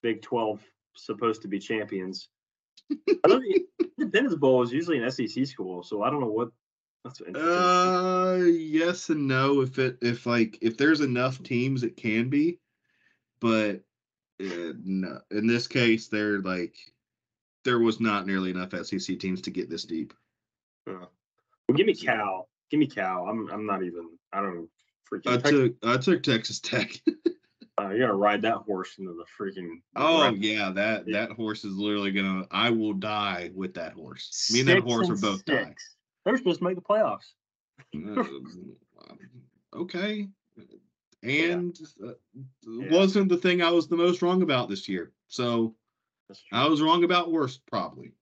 [0.03, 0.61] Big Twelve,
[0.95, 2.29] supposed to be champions.
[2.91, 3.65] I the
[3.99, 6.51] Independence Bowl is usually an SEC school, so I don't know what.
[7.05, 7.53] That's interesting.
[7.53, 9.61] Uh, yes and no.
[9.61, 12.59] If it if like if there's enough teams, it can be,
[13.41, 13.81] but
[14.41, 15.21] uh, no.
[15.31, 16.77] In this case, they're like
[17.65, 20.15] there was not nearly enough SEC teams to get this deep.
[20.89, 21.07] Uh,
[21.69, 22.49] well, give me Cal.
[22.71, 23.27] Give me Cal.
[23.29, 24.11] I'm I'm not even.
[24.33, 24.69] I don't
[25.11, 25.33] freaking.
[25.33, 26.93] I Tex- took I took Texas Tech.
[27.81, 29.81] uh, you gotta ride that horse into the freaking.
[29.97, 32.47] oh yeah, that that horse is literally gonna.
[32.51, 34.51] I will die with that horse.
[34.53, 35.97] Me and that Six horse are both six.
[36.25, 37.33] They're supposed to make the playoffs.
[37.95, 38.25] Uh,
[39.75, 40.29] okay.
[41.23, 42.13] And uh,
[42.67, 42.91] Yeah.
[42.91, 45.13] wasn't the thing I was the most wrong about this year.
[45.27, 45.75] So
[46.53, 48.13] I was wrong about worst, probably.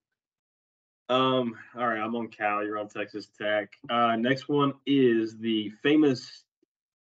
[1.09, 1.55] Um.
[1.75, 2.65] All right, I'm on Cal.
[2.65, 3.71] You're on Texas Tech.
[3.89, 6.43] Uh, next one is the famous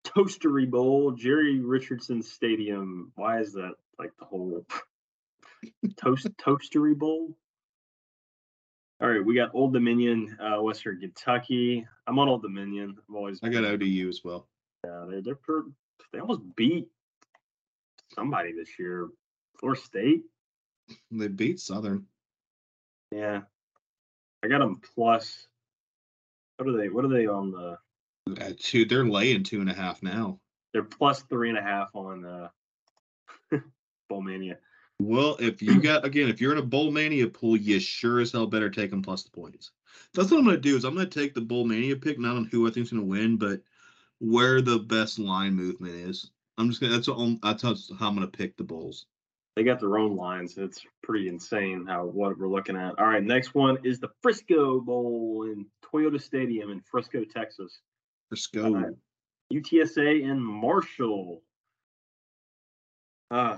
[0.04, 3.14] Toastery Bowl, Jerry Richardson Stadium.
[3.16, 4.66] Why is that like the whole
[5.98, 7.38] toast Toastery Bowl?
[9.02, 11.86] All right, we got Old Dominion, uh, Western Kentucky.
[12.08, 12.96] I'm on Old Dominion.
[13.10, 14.48] I've always I got ODU as well.
[14.86, 15.66] Yeah, they're they're per,
[16.14, 16.88] they almost beat
[18.14, 19.10] somebody this year.
[19.60, 20.22] Florida State.
[21.12, 22.06] They beat Southern.
[23.12, 23.42] Yeah,
[24.44, 25.48] I got them plus.
[26.58, 26.90] What are they?
[26.90, 27.78] What are they on the?
[28.40, 30.40] Uh, two, they're laying two and a half now.
[30.72, 32.48] They're plus three and a half on uh,
[34.10, 34.58] Bowl Mania.
[35.00, 38.32] Well, if you got again, if you're in a bowl mania pool, you sure as
[38.32, 39.72] hell better take them plus the points.
[40.14, 40.78] That's what I'm gonna do.
[40.78, 43.38] Is I'm gonna take the bowl mania pick, not on who I think's gonna win,
[43.38, 43.62] but
[44.24, 46.32] where the best line movement is.
[46.58, 46.94] I'm just gonna.
[46.94, 49.06] That's I'm, that's how I'm gonna pick the bowls.
[49.56, 50.58] They got their own lines.
[50.58, 52.98] It's pretty insane how what we're looking at.
[52.98, 57.80] All right, next one is the Frisco Bowl in Toyota Stadium in Frisco, Texas.
[58.30, 58.66] Frisco.
[58.66, 58.94] All right.
[59.52, 61.42] UTSA and Marshall.
[63.30, 63.58] Uh,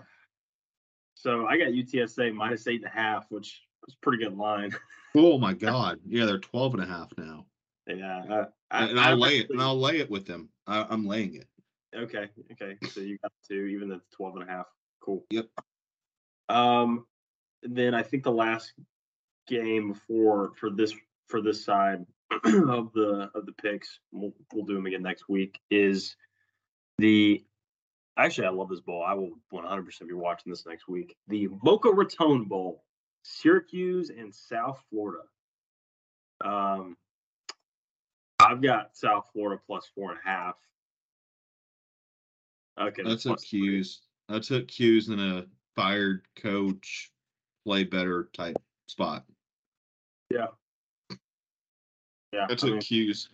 [1.13, 4.71] so I got UTSA minus eight and a half, which is a pretty good line.
[5.17, 6.01] Oh my God.
[6.05, 7.45] Yeah, they're 12 and a half now.
[7.87, 9.49] yeah, uh, I, and I'll I lay it.
[9.49, 10.49] And I'll lay it with them.
[10.67, 11.47] I, I'm laying it.
[11.95, 12.77] Okay, okay.
[12.89, 14.65] So you got two, even at 12 and a half.
[15.01, 15.23] Cool.
[15.29, 15.47] Yep.
[16.49, 17.05] Um,
[17.63, 18.73] then I think the last
[19.47, 20.93] game for for this
[21.27, 25.59] for this side of the of the picks, we'll, we'll do them again next week.
[25.71, 26.15] Is
[26.97, 27.43] the
[28.17, 29.03] actually I love this bowl.
[29.05, 31.15] I will 100% be watching this next week.
[31.27, 32.83] The Boca Raton Bowl,
[33.23, 35.23] Syracuse and South Florida.
[36.43, 36.97] Um,
[38.45, 40.55] I've got South Florida plus four and a half.
[42.79, 43.59] Okay, I took three.
[43.59, 44.01] Cuse.
[44.29, 47.11] I took Cuse in a fired coach,
[47.65, 49.23] play better type spot.
[50.29, 50.47] Yeah,
[52.33, 53.29] I I took mean, Cuse.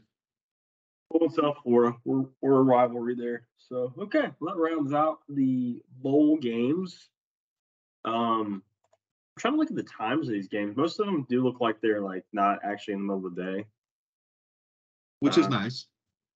[1.10, 3.48] Well, in South Florida, we're we're a rivalry there.
[3.58, 7.10] So okay, well, that rounds out the bowl games.
[8.06, 8.64] Um,
[9.36, 10.78] I'm trying to look at the times of these games.
[10.78, 13.44] Most of them do look like they're like not actually in the middle of the
[13.44, 13.66] day.
[15.22, 15.88] Which is Uh, nice.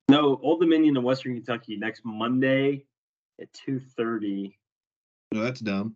[0.10, 2.86] No, Old Dominion in Western Kentucky next Monday
[3.42, 4.58] at two thirty.
[5.32, 5.96] No, that's dumb.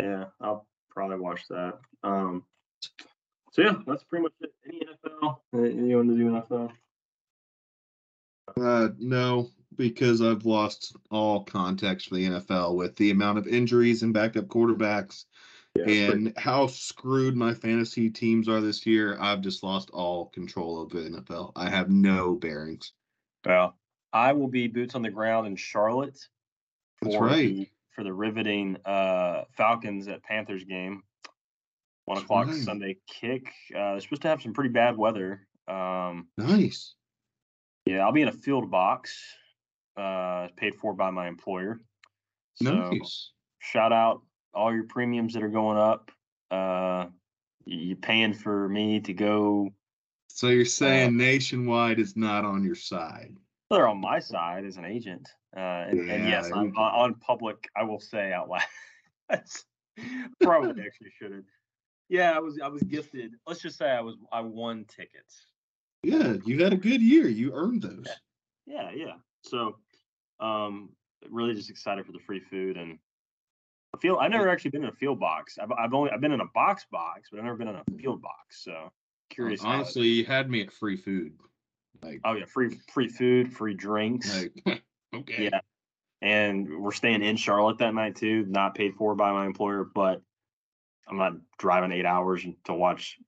[0.00, 1.78] Yeah, I'll probably watch that.
[2.02, 2.44] Um,
[3.52, 4.52] so yeah, that's pretty much it.
[4.66, 5.38] Any NFL?
[5.88, 6.72] You want to do NFL?
[8.60, 14.02] Uh, no, because I've lost all context for the NFL with the amount of injuries
[14.02, 15.24] and backup quarterbacks
[15.74, 19.18] Yeah, it's pretty- and how screwed my fantasy teams are this year.
[19.20, 21.52] I've just lost all control of the NFL.
[21.56, 22.92] I have no bearings.
[23.44, 23.76] Well,
[24.12, 26.18] I will be boots on the ground in Charlotte
[27.00, 27.48] That's for right.
[27.48, 31.02] the for the riveting uh, Falcons at Panthers game.
[32.06, 32.56] One That's o'clock right.
[32.56, 33.46] Sunday kick.
[33.74, 35.46] Uh, they're supposed to have some pretty bad weather.
[35.68, 36.94] Um, Nice.
[37.86, 39.16] yeah, I'll be in a field box,
[39.96, 41.80] uh, paid for by my employer.
[42.54, 43.30] So Nice.
[43.60, 44.22] shout out
[44.54, 46.10] all your premiums that are going up.
[46.50, 47.06] Uh,
[47.66, 49.72] y- you paying for me to go.
[50.28, 53.36] So you're saying Uh, nationwide is not on your side.
[53.70, 55.28] They're on my side as an agent.
[55.56, 58.62] Uh, and, and yes, I'm, on, public, I will say out loud.
[60.40, 61.44] Probably actually shouldn't.
[62.08, 63.32] Yeah, I was I was gifted.
[63.46, 65.46] Let's just say I was I won tickets.
[66.02, 67.28] Yeah, you had a good year.
[67.28, 68.08] You earned those.
[68.66, 69.14] Yeah, yeah.
[69.42, 69.76] So,
[70.40, 70.90] um,
[71.30, 72.98] really just excited for the free food and
[73.94, 75.58] I feel I've never actually been in a field box.
[75.58, 77.84] I've I've only I've been in a box box, but I've never been in a
[77.98, 78.62] field box.
[78.64, 78.90] So
[79.30, 79.62] curious.
[79.62, 81.32] Honestly, you had me at free food.
[82.02, 84.44] Like, oh yeah, free free food, free drinks.
[84.66, 84.82] like
[85.14, 85.44] okay.
[85.52, 85.60] Yeah.
[86.22, 90.22] And we're staying in Charlotte that night too, not paid for by my employer, but
[91.08, 93.18] I'm not driving eight hours to watch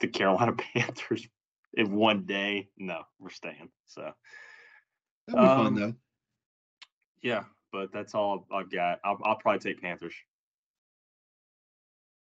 [0.00, 1.28] the Carolina Panthers
[1.74, 2.70] in one day.
[2.78, 3.68] No, we're staying.
[3.86, 4.12] So
[5.26, 5.94] That'd be Um, fun though.
[7.22, 9.00] yeah, but that's all I've got.
[9.04, 10.14] I'll, I'll probably take Panthers.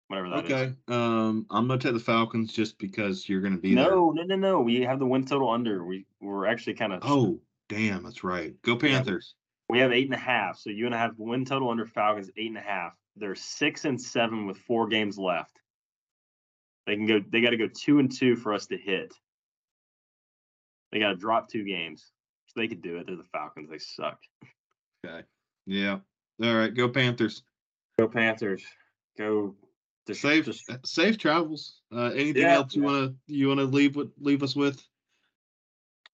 [0.07, 0.51] Whatever that is.
[0.51, 0.73] Okay.
[0.89, 3.89] Um, I'm gonna take the Falcons just because you're gonna be there.
[3.89, 4.61] No, no, no, no.
[4.61, 5.85] We have the win total under.
[5.85, 8.53] We we're actually kind of Oh, damn, that's right.
[8.61, 9.35] Go Panthers.
[9.69, 10.57] We have eight and a half.
[10.57, 12.93] So you and I have win total under Falcons eight and a half.
[13.15, 15.61] They're six and seven with four games left.
[16.85, 17.21] They can go.
[17.29, 19.13] They got to go two and two for us to hit.
[20.91, 22.11] They got to drop two games,
[22.47, 23.07] so they could do it.
[23.07, 23.69] They're the Falcons.
[23.69, 24.19] They suck.
[25.05, 25.23] Okay.
[25.65, 25.99] Yeah.
[26.43, 26.73] All right.
[26.73, 27.43] Go Panthers.
[27.97, 28.63] Go Panthers.
[29.17, 29.55] Go.
[30.07, 31.81] Just, Safe just- safe travels.
[31.91, 32.87] Uh, anything Yeah, else you yeah.
[32.87, 34.83] wanna you wanna leave with leave us with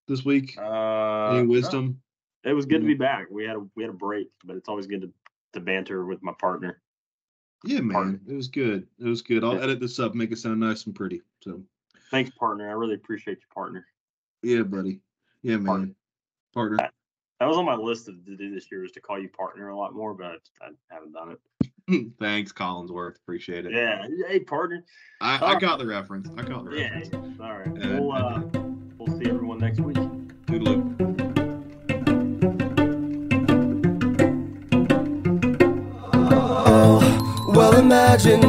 [0.06, 0.56] this week?
[0.58, 2.00] uh, Any no, wisdom?
[2.44, 3.28] it was good to be back.
[3.30, 5.12] We had a we had a break, but it's always good to,
[5.54, 6.82] to banter with my partner.
[7.64, 7.92] Yeah, man.
[7.92, 8.20] Pardon.
[8.28, 8.86] It was good.
[8.98, 9.42] It was good.
[9.42, 9.62] I'll Yeah.
[9.62, 11.22] edit this up, make it sound nice and pretty.
[11.42, 11.62] So
[12.10, 12.68] Thanks, partner.
[12.68, 13.86] I really appreciate you, partner.
[14.42, 15.00] yeah, buddy.
[15.42, 15.64] Yeah, man.
[15.66, 15.94] Partner.
[16.76, 16.90] Partner.
[17.40, 19.68] That was on my list of to do this year was to call you partner
[19.68, 21.36] a lot more, but I, I haven't done
[21.90, 22.10] it.
[22.20, 23.16] Thanks, Collinsworth.
[23.16, 23.72] Appreciate it.
[23.72, 24.84] Yeah, hey partner.
[25.20, 26.28] I, I got the reference.
[26.36, 26.98] I got the Yeah.
[26.98, 27.40] reference.
[27.40, 27.68] All right.
[27.78, 28.42] Yeah, We'll uh,
[28.98, 29.96] we'll see everyone next week.
[30.46, 30.96] Toodaloo.
[36.30, 38.40] Oh, well, imagine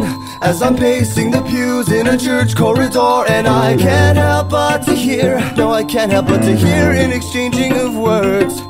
[0.41, 4.93] as I'm pacing the pews in a church corridor, and I can't help but to
[4.95, 8.61] hear, no, I can't help but to hear an exchanging of words.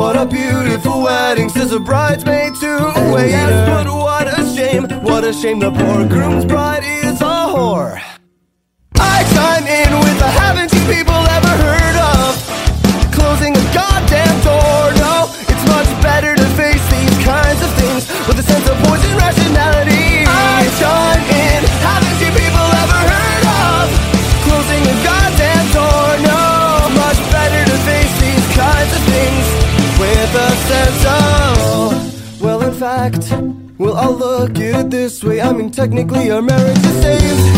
[0.00, 3.36] What a beautiful wedding, says a bridesmaid to a waiter.
[3.36, 8.00] Yes, but what a shame, what a shame, the poor groom's bride is a whore.
[8.96, 12.32] I chime in with a haven't you people ever heard of
[13.12, 14.88] closing a goddamn door?
[15.04, 19.12] No, it's much better to face these kinds of things with a sense of poison
[19.20, 20.24] rationality.
[20.24, 21.09] I chime
[33.80, 35.40] well, I'll look at it this way.
[35.40, 37.56] I mean, technically, our marriage is saved.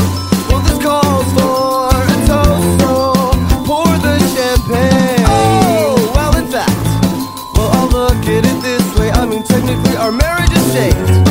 [0.49, 3.12] Well, this calls for a toast, so
[3.66, 5.25] pour the champagne.
[5.27, 6.79] Oh, well, in fact,
[7.57, 9.11] well, I'll look at it this way.
[9.11, 11.22] I mean, technically our marriage is shaved.